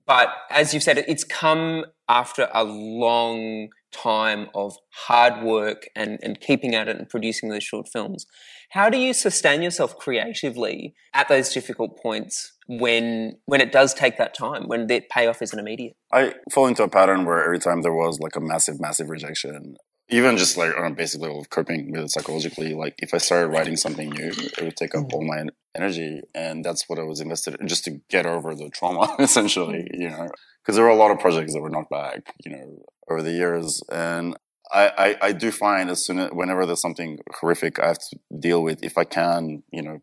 but 0.07 0.29
as 0.49 0.73
you've 0.73 0.83
said, 0.83 0.97
it's 1.07 1.23
come 1.23 1.85
after 2.07 2.47
a 2.53 2.63
long 2.63 3.69
time 3.91 4.47
of 4.53 4.75
hard 4.91 5.43
work 5.43 5.87
and, 5.95 6.19
and 6.21 6.39
keeping 6.39 6.75
at 6.75 6.87
it 6.87 6.97
and 6.97 7.09
producing 7.09 7.49
those 7.49 7.63
short 7.63 7.87
films. 7.91 8.25
How 8.69 8.89
do 8.89 8.97
you 8.97 9.13
sustain 9.13 9.61
yourself 9.61 9.97
creatively 9.97 10.95
at 11.13 11.27
those 11.27 11.53
difficult 11.53 11.97
points 12.01 12.53
when 12.67 13.37
when 13.45 13.61
it 13.61 13.71
does 13.71 13.93
take 13.93 14.17
that 14.17 14.33
time, 14.33 14.67
when 14.67 14.87
the 14.87 15.03
payoff 15.11 15.41
isn't 15.41 15.57
immediate? 15.57 15.95
I 16.11 16.33
fall 16.51 16.67
into 16.67 16.83
a 16.83 16.89
pattern 16.89 17.25
where 17.25 17.43
every 17.43 17.59
time 17.59 17.83
there 17.83 17.93
was 17.93 18.19
like 18.19 18.35
a 18.35 18.41
massive, 18.41 18.81
massive 18.81 19.09
rejection, 19.09 19.77
even 20.09 20.37
just 20.37 20.57
like 20.57 20.75
on 20.77 20.91
a 20.91 20.95
basic 20.95 21.21
level 21.21 21.39
of 21.39 21.49
coping 21.49 21.91
with 21.91 22.01
it 22.01 22.11
psychologically, 22.11 22.73
like 22.73 22.95
if 22.99 23.13
I 23.13 23.17
started 23.17 23.47
writing 23.49 23.77
something 23.77 24.09
new, 24.09 24.29
it 24.29 24.61
would 24.61 24.75
take 24.75 24.95
up 24.95 25.13
all 25.13 25.25
my 25.25 25.45
energy. 25.75 26.21
And 26.33 26.63
that's 26.63 26.87
what 26.87 26.99
I 26.99 27.03
was 27.03 27.19
invested 27.19 27.55
in 27.59 27.67
just 27.67 27.85
to 27.85 28.01
get 28.09 28.25
over 28.25 28.55
the 28.55 28.69
trauma, 28.69 29.15
essentially, 29.19 29.87
you 29.93 30.09
know, 30.09 30.29
because 30.61 30.75
there 30.75 30.85
were 30.85 30.91
a 30.91 30.95
lot 30.95 31.11
of 31.11 31.19
projects 31.19 31.53
that 31.53 31.61
were 31.61 31.69
knocked 31.69 31.91
back, 31.91 32.33
you 32.45 32.51
know, 32.51 32.83
over 33.09 33.21
the 33.21 33.31
years. 33.31 33.81
And 33.91 34.35
I, 34.71 34.91
I, 34.97 35.27
I 35.27 35.31
do 35.31 35.51
find 35.51 35.89
as 35.89 36.05
soon 36.05 36.19
as, 36.19 36.31
whenever 36.31 36.65
there's 36.65 36.81
something 36.81 37.19
horrific 37.39 37.79
I 37.79 37.87
have 37.87 37.99
to 37.99 38.19
deal 38.39 38.63
with, 38.63 38.83
if 38.83 38.97
I 38.97 39.03
can, 39.03 39.63
you 39.71 39.81
know, 39.81 39.99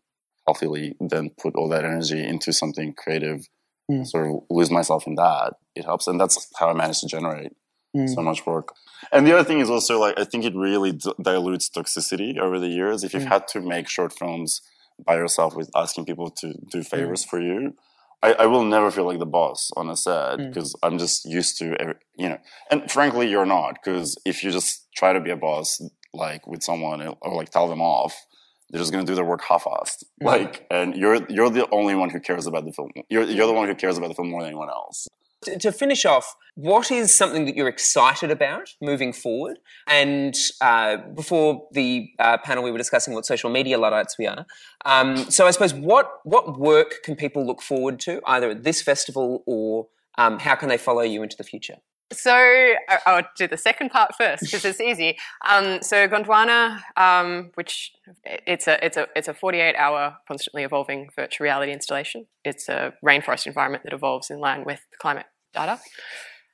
healthily 0.46 0.94
then 1.00 1.30
put 1.40 1.54
all 1.54 1.68
that 1.68 1.84
energy 1.84 2.24
into 2.24 2.52
something 2.52 2.94
creative, 2.94 3.48
mm. 3.90 4.06
sort 4.06 4.28
of 4.28 4.42
lose 4.50 4.70
myself 4.70 5.06
in 5.06 5.14
that, 5.16 5.54
it 5.74 5.84
helps. 5.84 6.06
And 6.06 6.20
that's 6.20 6.48
how 6.58 6.68
I 6.68 6.72
managed 6.72 7.00
to 7.00 7.06
generate 7.06 7.52
mm. 7.96 8.08
so 8.12 8.22
much 8.22 8.44
work. 8.46 8.74
And 9.10 9.26
the 9.26 9.32
other 9.32 9.44
thing 9.44 9.60
is 9.60 9.70
also 9.70 9.98
like 9.98 10.18
I 10.18 10.24
think 10.24 10.44
it 10.44 10.54
really 10.54 10.92
d- 10.92 11.12
dilutes 11.20 11.70
toxicity 11.70 12.38
over 12.38 12.58
the 12.58 12.68
years. 12.68 13.04
If 13.04 13.14
you've 13.14 13.24
mm. 13.24 13.28
had 13.28 13.48
to 13.48 13.60
make 13.60 13.88
short 13.88 14.12
films 14.12 14.62
by 15.04 15.16
yourself 15.16 15.54
with 15.56 15.70
asking 15.74 16.06
people 16.06 16.30
to 16.30 16.54
do 16.70 16.80
mm. 16.80 16.86
favors 16.86 17.24
mm. 17.24 17.28
for 17.28 17.40
you, 17.40 17.74
I, 18.22 18.32
I, 18.34 18.46
will 18.46 18.64
never 18.64 18.90
feel 18.90 19.04
like 19.04 19.18
the 19.18 19.26
boss 19.26 19.70
on 19.76 19.90
a 19.90 19.96
set 19.96 20.36
because 20.38 20.74
mm. 20.74 20.78
I'm 20.82 20.98
just 20.98 21.24
used 21.24 21.58
to 21.58 21.74
every, 21.80 21.94
you 22.16 22.28
know. 22.28 22.38
And 22.70 22.90
frankly, 22.90 23.28
you're 23.28 23.46
not 23.46 23.78
because 23.82 24.16
if 24.24 24.44
you 24.44 24.50
just 24.50 24.86
try 24.94 25.12
to 25.12 25.20
be 25.20 25.30
a 25.30 25.36
boss 25.36 25.80
like 26.14 26.46
with 26.46 26.62
someone 26.62 27.02
or 27.20 27.34
like 27.34 27.50
tell 27.50 27.68
them 27.68 27.80
off, 27.80 28.26
they're 28.70 28.80
just 28.80 28.92
going 28.92 29.04
to 29.04 29.10
do 29.10 29.16
their 29.16 29.24
work 29.24 29.42
half-assed. 29.42 30.04
Like, 30.20 30.66
and 30.70 30.96
you're 30.96 31.26
you're 31.28 31.50
the 31.50 31.68
only 31.70 31.94
one 31.94 32.10
who 32.10 32.20
cares 32.20 32.46
about 32.46 32.64
the 32.64 32.72
film. 32.72 32.90
You're 33.10 33.24
you're 33.24 33.46
the 33.46 33.52
one 33.52 33.68
who 33.68 33.74
cares 33.74 33.98
about 33.98 34.08
the 34.08 34.14
film 34.14 34.30
more 34.30 34.40
than 34.40 34.48
anyone 34.48 34.70
else. 34.70 35.08
To 35.44 35.72
finish 35.72 36.04
off, 36.04 36.34
what 36.54 36.90
is 36.90 37.16
something 37.16 37.46
that 37.46 37.56
you're 37.56 37.68
excited 37.68 38.30
about 38.30 38.74
moving 38.80 39.12
forward? 39.12 39.58
And 39.86 40.34
uh, 40.60 40.98
before 41.14 41.66
the 41.72 42.10
uh, 42.18 42.38
panel, 42.38 42.62
we 42.62 42.70
were 42.70 42.78
discussing 42.78 43.14
what 43.14 43.26
social 43.26 43.50
media 43.50 43.78
Luddites 43.78 44.16
we 44.18 44.26
are. 44.26 44.46
Um, 44.84 45.16
so 45.16 45.46
I 45.46 45.50
suppose 45.50 45.74
what 45.74 46.10
what 46.24 46.58
work 46.58 47.02
can 47.02 47.16
people 47.16 47.46
look 47.46 47.62
forward 47.62 47.98
to 48.00 48.20
either 48.26 48.50
at 48.50 48.62
this 48.62 48.82
festival 48.82 49.42
or 49.46 49.88
um, 50.18 50.38
how 50.38 50.54
can 50.54 50.68
they 50.68 50.78
follow 50.78 51.02
you 51.02 51.22
into 51.22 51.36
the 51.36 51.44
future? 51.44 51.78
So 52.12 52.74
I'll 53.06 53.26
do 53.36 53.46
the 53.48 53.56
second 53.56 53.90
part 53.90 54.14
first 54.16 54.42
because 54.42 54.64
it's 54.64 54.80
easy. 54.80 55.18
Um, 55.48 55.82
so 55.82 56.08
Gondwana, 56.08 56.82
um, 56.96 57.50
which 57.54 57.92
it's 58.24 58.66
a 58.66 58.84
it's 58.84 58.96
a 58.96 59.06
it's 59.16 59.28
a 59.28 59.34
48 59.34 59.74
hour 59.76 60.16
constantly 60.28 60.62
evolving 60.62 61.10
virtual 61.16 61.44
reality 61.44 61.72
installation. 61.72 62.26
It's 62.44 62.68
a 62.68 62.94
rainforest 63.04 63.46
environment 63.46 63.84
that 63.84 63.92
evolves 63.92 64.30
in 64.30 64.40
line 64.40 64.64
with 64.64 64.80
climate 64.98 65.26
data. 65.52 65.80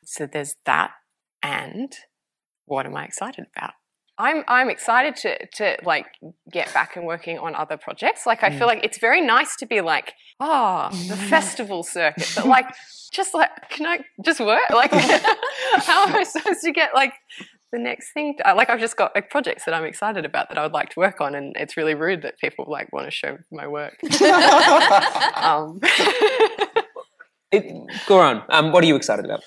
So 0.05 0.27
there's 0.27 0.55
that, 0.65 0.93
and 1.43 1.93
what 2.67 2.87
am 2.87 2.97
I 2.97 3.05
excited 3.05 3.47
about? 3.57 3.73
I'm 4.19 4.43
I'm 4.49 4.69
excited 4.69 5.15
to 5.17 5.47
to 5.59 5.77
like 5.85 6.07
get 6.51 6.73
back 6.75 6.97
and 6.97 7.07
working 7.07 7.39
on 7.39 7.55
other 7.55 7.77
projects. 7.77 8.27
Like 8.27 8.43
I 8.43 8.51
feel 8.57 8.67
like 8.67 8.83
it's 8.83 8.99
very 8.99 9.21
nice 9.21 9.55
to 9.57 9.67
be 9.67 9.81
like, 9.81 10.13
oh, 10.41 10.89
the 11.09 11.17
festival 11.17 11.83
circuit, 11.85 12.33
but 12.35 12.47
like 12.47 12.67
just 13.13 13.33
like 13.35 13.51
can 13.71 13.87
I 13.87 14.01
just 14.25 14.41
work? 14.41 14.69
Like 14.71 14.91
how 14.93 16.07
am 16.07 16.17
I 16.17 16.25
supposed 16.25 16.61
to 16.63 16.73
get 16.73 16.91
like 16.95 17.13
the 17.71 17.79
next 17.79 18.13
thing? 18.13 18.37
uh, 18.45 18.55
Like 18.57 18.71
I've 18.71 18.81
just 18.81 18.97
got 18.97 19.15
like 19.15 19.31
projects 19.31 19.65
that 19.67 19.75
I'm 19.75 19.85
excited 19.85 20.25
about 20.25 20.49
that 20.49 20.59
I 20.59 20.63
would 20.63 20.73
like 20.73 20.91
to 20.91 21.01
work 21.01 21.21
on, 21.21 21.35
and 21.35 21.55
it's 21.57 21.77
really 21.77 21.95
rude 21.95 22.23
that 22.23 22.39
people 22.39 22.65
like 22.69 22.93
want 22.93 23.07
to 23.07 23.11
show 23.13 23.39
my 23.53 23.67
work. 23.69 23.99
um, 25.37 25.81
It, 27.51 27.65
Goran. 28.07 28.45
Um, 28.51 28.73
what 28.73 28.85
are 28.85 28.87
you 28.87 28.97
excited 28.97 29.25
about? 29.25 29.43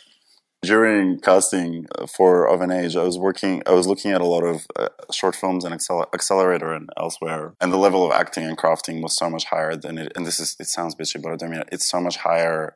During 0.62 1.20
casting 1.20 1.88
uh, 1.98 2.06
for 2.06 2.46
Of 2.46 2.62
an 2.62 2.72
Age, 2.72 2.96
I 2.96 3.04
was 3.04 3.18
working. 3.18 3.64
I 3.66 3.72
was 3.72 3.88
looking 3.88 4.12
at 4.12 4.22
a 4.22 4.26
lot 4.26 4.44
of 4.44 4.68
uh, 4.76 4.90
short 5.12 5.36
films 5.36 5.66
and 5.66 5.74
Accel- 5.74 6.14
Accelerator 6.14 6.72
and 6.72 6.88
elsewhere, 6.98 7.56
and 7.60 7.74
the 7.74 7.78
level 7.78 8.06
of 8.06 8.12
acting 8.12 8.44
and 8.44 8.56
crafting 8.56 9.02
was 9.02 9.16
so 9.16 9.28
much 9.28 9.46
higher 9.46 9.76
than 9.76 9.98
it. 9.98 10.12
And 10.16 10.26
this 10.26 10.40
is 10.40 10.56
it 10.60 10.68
sounds 10.68 10.94
bitchy, 10.94 11.20
but 11.20 11.32
I 11.32 11.36
don't 11.36 11.50
mean 11.50 11.62
it. 11.62 11.70
It's 11.72 11.90
so 11.90 12.00
much 12.00 12.18
higher. 12.18 12.76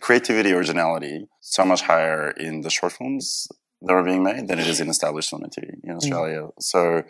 Creativity, 0.00 0.52
originality, 0.52 1.26
so 1.40 1.64
much 1.64 1.82
higher 1.82 2.30
in 2.32 2.60
the 2.60 2.70
short 2.70 2.92
films 2.92 3.48
that 3.80 3.92
are 3.92 4.04
being 4.04 4.22
made 4.22 4.48
than 4.48 4.58
it 4.58 4.66
is 4.66 4.80
in 4.80 4.88
established 4.88 5.30
film 5.30 5.42
and 5.42 5.52
TV 5.52 5.70
in 5.82 5.96
Australia. 5.96 6.48
So 6.60 7.02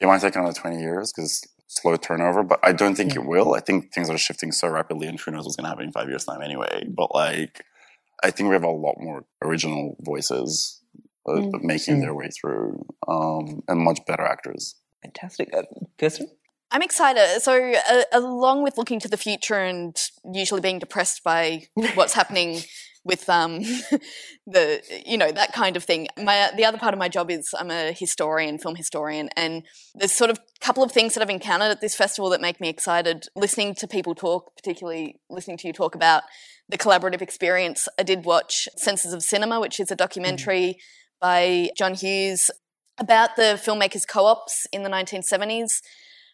it 0.00 0.06
might 0.06 0.22
take 0.22 0.34
another 0.34 0.54
twenty 0.54 0.80
years 0.80 1.12
because 1.12 1.46
slow 1.66 1.96
turnover, 1.96 2.42
but 2.42 2.58
I 2.62 2.72
don't 2.72 2.94
think 2.94 3.14
it 3.14 3.26
will. 3.26 3.54
I 3.54 3.60
think 3.60 3.92
things 3.92 4.08
are 4.08 4.18
shifting 4.18 4.50
so 4.50 4.68
rapidly, 4.68 5.06
and 5.06 5.20
who 5.20 5.30
knows 5.30 5.44
what's 5.44 5.56
going 5.56 5.66
to 5.66 5.68
happen 5.68 5.84
in 5.84 5.92
five 5.92 6.08
years' 6.08 6.24
time 6.24 6.40
anyway. 6.40 6.86
But 6.88 7.14
like, 7.14 7.64
I 8.22 8.30
think 8.30 8.48
we 8.48 8.54
have 8.54 8.64
a 8.64 8.70
lot 8.70 8.96
more 8.98 9.24
original 9.42 9.96
voices 10.00 10.80
uh, 11.28 11.42
making 11.60 12.00
their 12.00 12.14
way 12.14 12.28
through, 12.28 12.84
um, 13.06 13.62
and 13.68 13.80
much 13.80 14.00
better 14.06 14.24
actors. 14.24 14.76
Fantastic. 15.02 15.50
Uh, 15.54 15.62
Kirstin? 15.98 16.26
I'm 16.70 16.82
excited. 16.82 17.40
So, 17.40 17.72
uh, 17.72 18.02
along 18.12 18.62
with 18.62 18.76
looking 18.76 19.00
to 19.00 19.08
the 19.08 19.16
future 19.16 19.58
and 19.58 19.96
usually 20.32 20.60
being 20.60 20.78
depressed 20.78 21.22
by 21.22 21.66
what's 21.94 22.12
happening 22.20 22.60
with 23.04 23.28
um, 23.28 23.60
the 24.46 24.82
you 25.06 25.16
know 25.16 25.32
that 25.32 25.52
kind 25.52 25.76
of 25.76 25.84
thing, 25.84 26.08
my 26.16 26.50
the 26.56 26.64
other 26.64 26.78
part 26.78 26.92
of 26.92 26.98
my 26.98 27.08
job 27.08 27.30
is 27.30 27.54
I'm 27.58 27.70
a 27.70 27.92
historian, 27.92 28.58
film 28.58 28.76
historian, 28.76 29.30
and 29.36 29.62
there's 29.94 30.12
sort 30.12 30.30
of 30.30 30.38
a 30.38 30.64
couple 30.64 30.82
of 30.82 30.92
things 30.92 31.14
that 31.14 31.22
I've 31.22 31.30
encountered 31.30 31.70
at 31.70 31.80
this 31.80 31.94
festival 31.94 32.28
that 32.30 32.40
make 32.40 32.60
me 32.60 32.68
excited. 32.68 33.26
Listening 33.34 33.74
to 33.76 33.88
people 33.88 34.14
talk, 34.14 34.54
particularly 34.56 35.20
listening 35.30 35.56
to 35.58 35.66
you 35.66 35.72
talk 35.72 35.94
about 35.94 36.22
the 36.68 36.78
collaborative 36.78 37.22
experience. 37.22 37.88
I 37.98 38.02
did 38.02 38.24
watch 38.24 38.68
Senses 38.76 39.12
of 39.12 39.22
Cinema, 39.22 39.60
which 39.60 39.80
is 39.80 39.90
a 39.90 39.96
documentary 39.96 40.78
by 41.20 41.70
John 41.76 41.94
Hughes 41.94 42.50
about 42.98 43.36
the 43.36 43.60
filmmakers 43.62 44.06
co-ops 44.06 44.66
in 44.72 44.82
the 44.82 44.90
1970s 44.90 45.80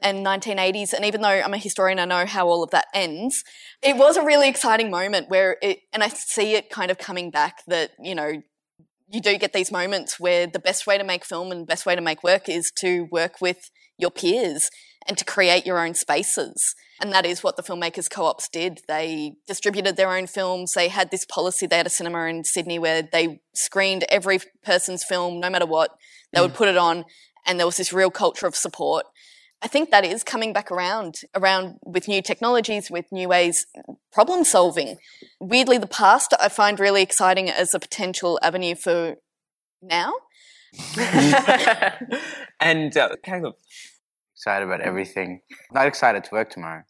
and 0.01 0.25
1980s. 0.25 0.93
And 0.93 1.05
even 1.05 1.21
though 1.21 1.29
I'm 1.29 1.55
a 1.55 1.59
historian, 1.59 1.99
I 1.99 2.05
know 2.05 2.27
how 2.27 2.49
all 2.49 2.63
of 2.63 2.71
that 2.71 2.87
ends. 2.95 3.45
It 3.83 3.97
was 3.97 4.17
a 4.17 4.25
really 4.25 4.49
exciting 4.49 4.91
moment 4.91 5.29
where 5.29 5.57
it, 5.63 5.81
and 5.93 6.03
I 6.03 6.09
see 6.09 6.55
it 6.55 6.71
kind 6.71 6.91
of 6.91 6.99
coming 6.99 7.31
back 7.31 7.63
that, 7.69 7.93
you 8.03 8.15
know, 8.15 8.43
you 9.09 9.21
do 9.21 9.39
get 9.39 9.53
these 9.53 9.71
moments 9.71 10.19
where 10.19 10.47
the 10.47 10.59
best 10.59 10.87
way 10.87 10.99
to 10.99 11.05
make 11.05 11.25
film 11.25 11.53
and 11.53 11.67
best 11.67 11.87
way 11.87 11.95
to 11.95 12.01
make 12.01 12.25
work 12.25 12.49
is 12.49 12.73
to 12.79 13.07
work 13.13 13.41
with 13.41 13.71
your 13.99 14.11
peers 14.11 14.71
and 15.07 15.19
to 15.19 15.25
create 15.25 15.67
your 15.67 15.79
own 15.79 15.95
spaces. 15.95 16.75
And 17.01 17.13
that 17.13 17.27
is 17.27 17.43
what 17.43 17.57
the 17.57 17.63
filmmakers 17.63 18.09
co-ops 18.09 18.49
did. 18.49 18.81
They 18.89 19.35
distributed 19.47 19.97
their 19.97 20.13
own 20.13 20.27
films. 20.27 20.73
They 20.73 20.89
had 20.89 21.11
this 21.11 21.25
policy. 21.25 21.67
They 21.67 21.77
had 21.77 21.87
a 21.87 21.91
cinema 21.91 22.27
in 22.27 22.45
Sydney 22.45 22.79
where 22.79 23.03
they 23.03 23.41
screened 23.55 24.05
every 24.09 24.39
person's 24.63 25.05
film, 25.05 25.41
no 25.41 25.51
matter 25.51 25.67
what. 25.67 25.91
They 26.33 26.41
would 26.41 26.55
put 26.55 26.69
it 26.69 26.77
on, 26.77 27.05
and 27.47 27.59
there 27.59 27.67
was 27.67 27.77
this 27.77 27.93
real 27.93 28.11
culture 28.11 28.47
of 28.47 28.57
support. 28.57 29.07
I 29.63 29.69
think 29.69 29.91
that 29.91 30.05
is 30.05 30.25
coming 30.25 30.53
back 30.53 30.71
around, 30.71 31.15
around 31.35 31.79
with 31.85 32.09
new 32.09 32.21
technologies, 32.21 32.91
with 32.91 33.11
new 33.13 33.29
ways, 33.29 33.67
problem 34.13 34.45
solving. 34.45 34.97
Weirdly, 35.41 35.79
the 35.79 35.87
past 35.87 36.35
I 36.41 36.49
find 36.49 36.79
really 36.81 37.03
exciting 37.03 37.49
as 37.49 37.73
a 37.73 37.79
potential 37.79 38.39
avenue 38.43 38.75
for 38.75 39.17
now. 39.81 40.13
And 42.61 42.97
uh, 42.97 43.11
Caleb? 43.23 43.55
Excited 44.35 44.65
about 44.67 44.81
everything. 44.81 45.41
Not 45.73 45.87
excited 45.87 46.25
to 46.25 46.31
work 46.33 46.51
tomorrow, 46.51 46.83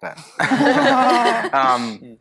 but 0.00 0.16
um, 1.54 2.16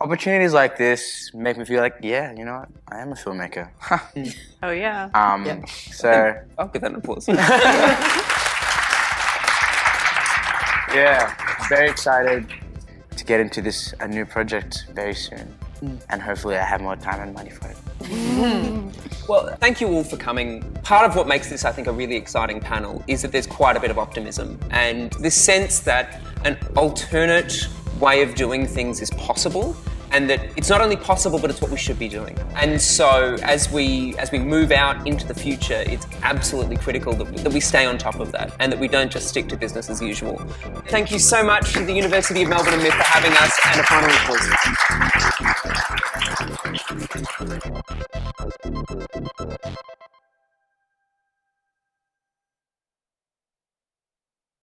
opportunities 0.00 0.52
like 0.54 0.78
this 0.78 1.30
make 1.34 1.58
me 1.58 1.64
feel 1.64 1.80
like, 1.80 1.96
yeah, 2.02 2.32
you 2.34 2.44
know 2.44 2.60
what, 2.60 2.68
I 2.90 3.00
am 3.00 3.12
a 3.12 3.14
filmmaker. 3.14 3.70
oh 4.62 4.70
yeah. 4.70 5.10
um, 5.14 5.64
So 5.66 6.34
I'll 6.58 6.68
give 6.68 6.82
that 6.82 6.92
an 6.92 6.96
applause. 6.96 7.28
yeah, 10.94 11.34
very 11.68 11.88
excited 11.90 12.46
to 13.16 13.24
get 13.24 13.38
into 13.40 13.60
this 13.60 13.94
a 14.00 14.08
new 14.08 14.24
project 14.24 14.86
very 14.94 15.14
soon, 15.14 15.54
and 16.08 16.22
hopefully 16.22 16.56
I 16.56 16.64
have 16.64 16.80
more 16.80 16.96
time 16.96 17.20
and 17.20 17.34
money 17.34 17.50
for 17.50 17.68
it. 17.68 17.76
Well, 19.28 19.54
thank 19.60 19.80
you 19.80 19.86
all 19.86 20.02
for 20.02 20.16
coming. 20.16 20.62
Part 20.82 21.08
of 21.08 21.14
what 21.14 21.28
makes 21.28 21.48
this, 21.48 21.64
I 21.64 21.70
think, 21.70 21.86
a 21.86 21.92
really 21.92 22.16
exciting 22.16 22.58
panel 22.58 23.04
is 23.06 23.22
that 23.22 23.30
there's 23.30 23.46
quite 23.46 23.76
a 23.76 23.80
bit 23.80 23.90
of 23.90 23.98
optimism 23.98 24.58
and 24.70 25.12
this 25.20 25.36
sense 25.36 25.78
that 25.80 26.20
an 26.44 26.58
alternate 26.76 27.68
way 28.00 28.22
of 28.22 28.34
doing 28.34 28.66
things 28.66 29.00
is 29.00 29.10
possible 29.10 29.76
and 30.12 30.28
that 30.30 30.40
it's 30.56 30.68
not 30.68 30.80
only 30.80 30.96
possible 30.96 31.38
but 31.38 31.50
it's 31.50 31.60
what 31.60 31.70
we 31.70 31.76
should 31.76 31.98
be 31.98 32.08
doing. 32.08 32.38
And 32.54 32.80
so 32.80 33.36
as 33.42 33.70
we 33.72 34.16
as 34.18 34.30
we 34.30 34.38
move 34.38 34.70
out 34.70 35.06
into 35.06 35.26
the 35.26 35.34
future, 35.34 35.82
it's 35.86 36.06
absolutely 36.22 36.76
critical 36.76 37.12
that 37.14 37.24
we, 37.30 37.36
that 37.38 37.52
we 37.52 37.60
stay 37.60 37.84
on 37.86 37.98
top 37.98 38.20
of 38.20 38.30
that 38.32 38.54
and 38.60 38.70
that 38.72 38.78
we 38.78 38.88
don't 38.88 39.10
just 39.10 39.28
stick 39.28 39.48
to 39.48 39.56
business 39.56 39.90
as 39.90 40.00
usual. 40.00 40.38
Thank 40.88 41.10
you 41.10 41.18
so 41.18 41.42
much 41.42 41.72
to 41.72 41.84
the 41.84 41.92
University 41.92 42.42
of 42.42 42.48
Melbourne 42.48 42.74
and 42.74 42.82
MIFF 42.82 42.94
for 42.94 43.02
having 43.02 43.32
us 43.32 43.58
and 43.66 43.80
a 43.80 43.84
final 43.84 44.10
applause. 44.10 44.48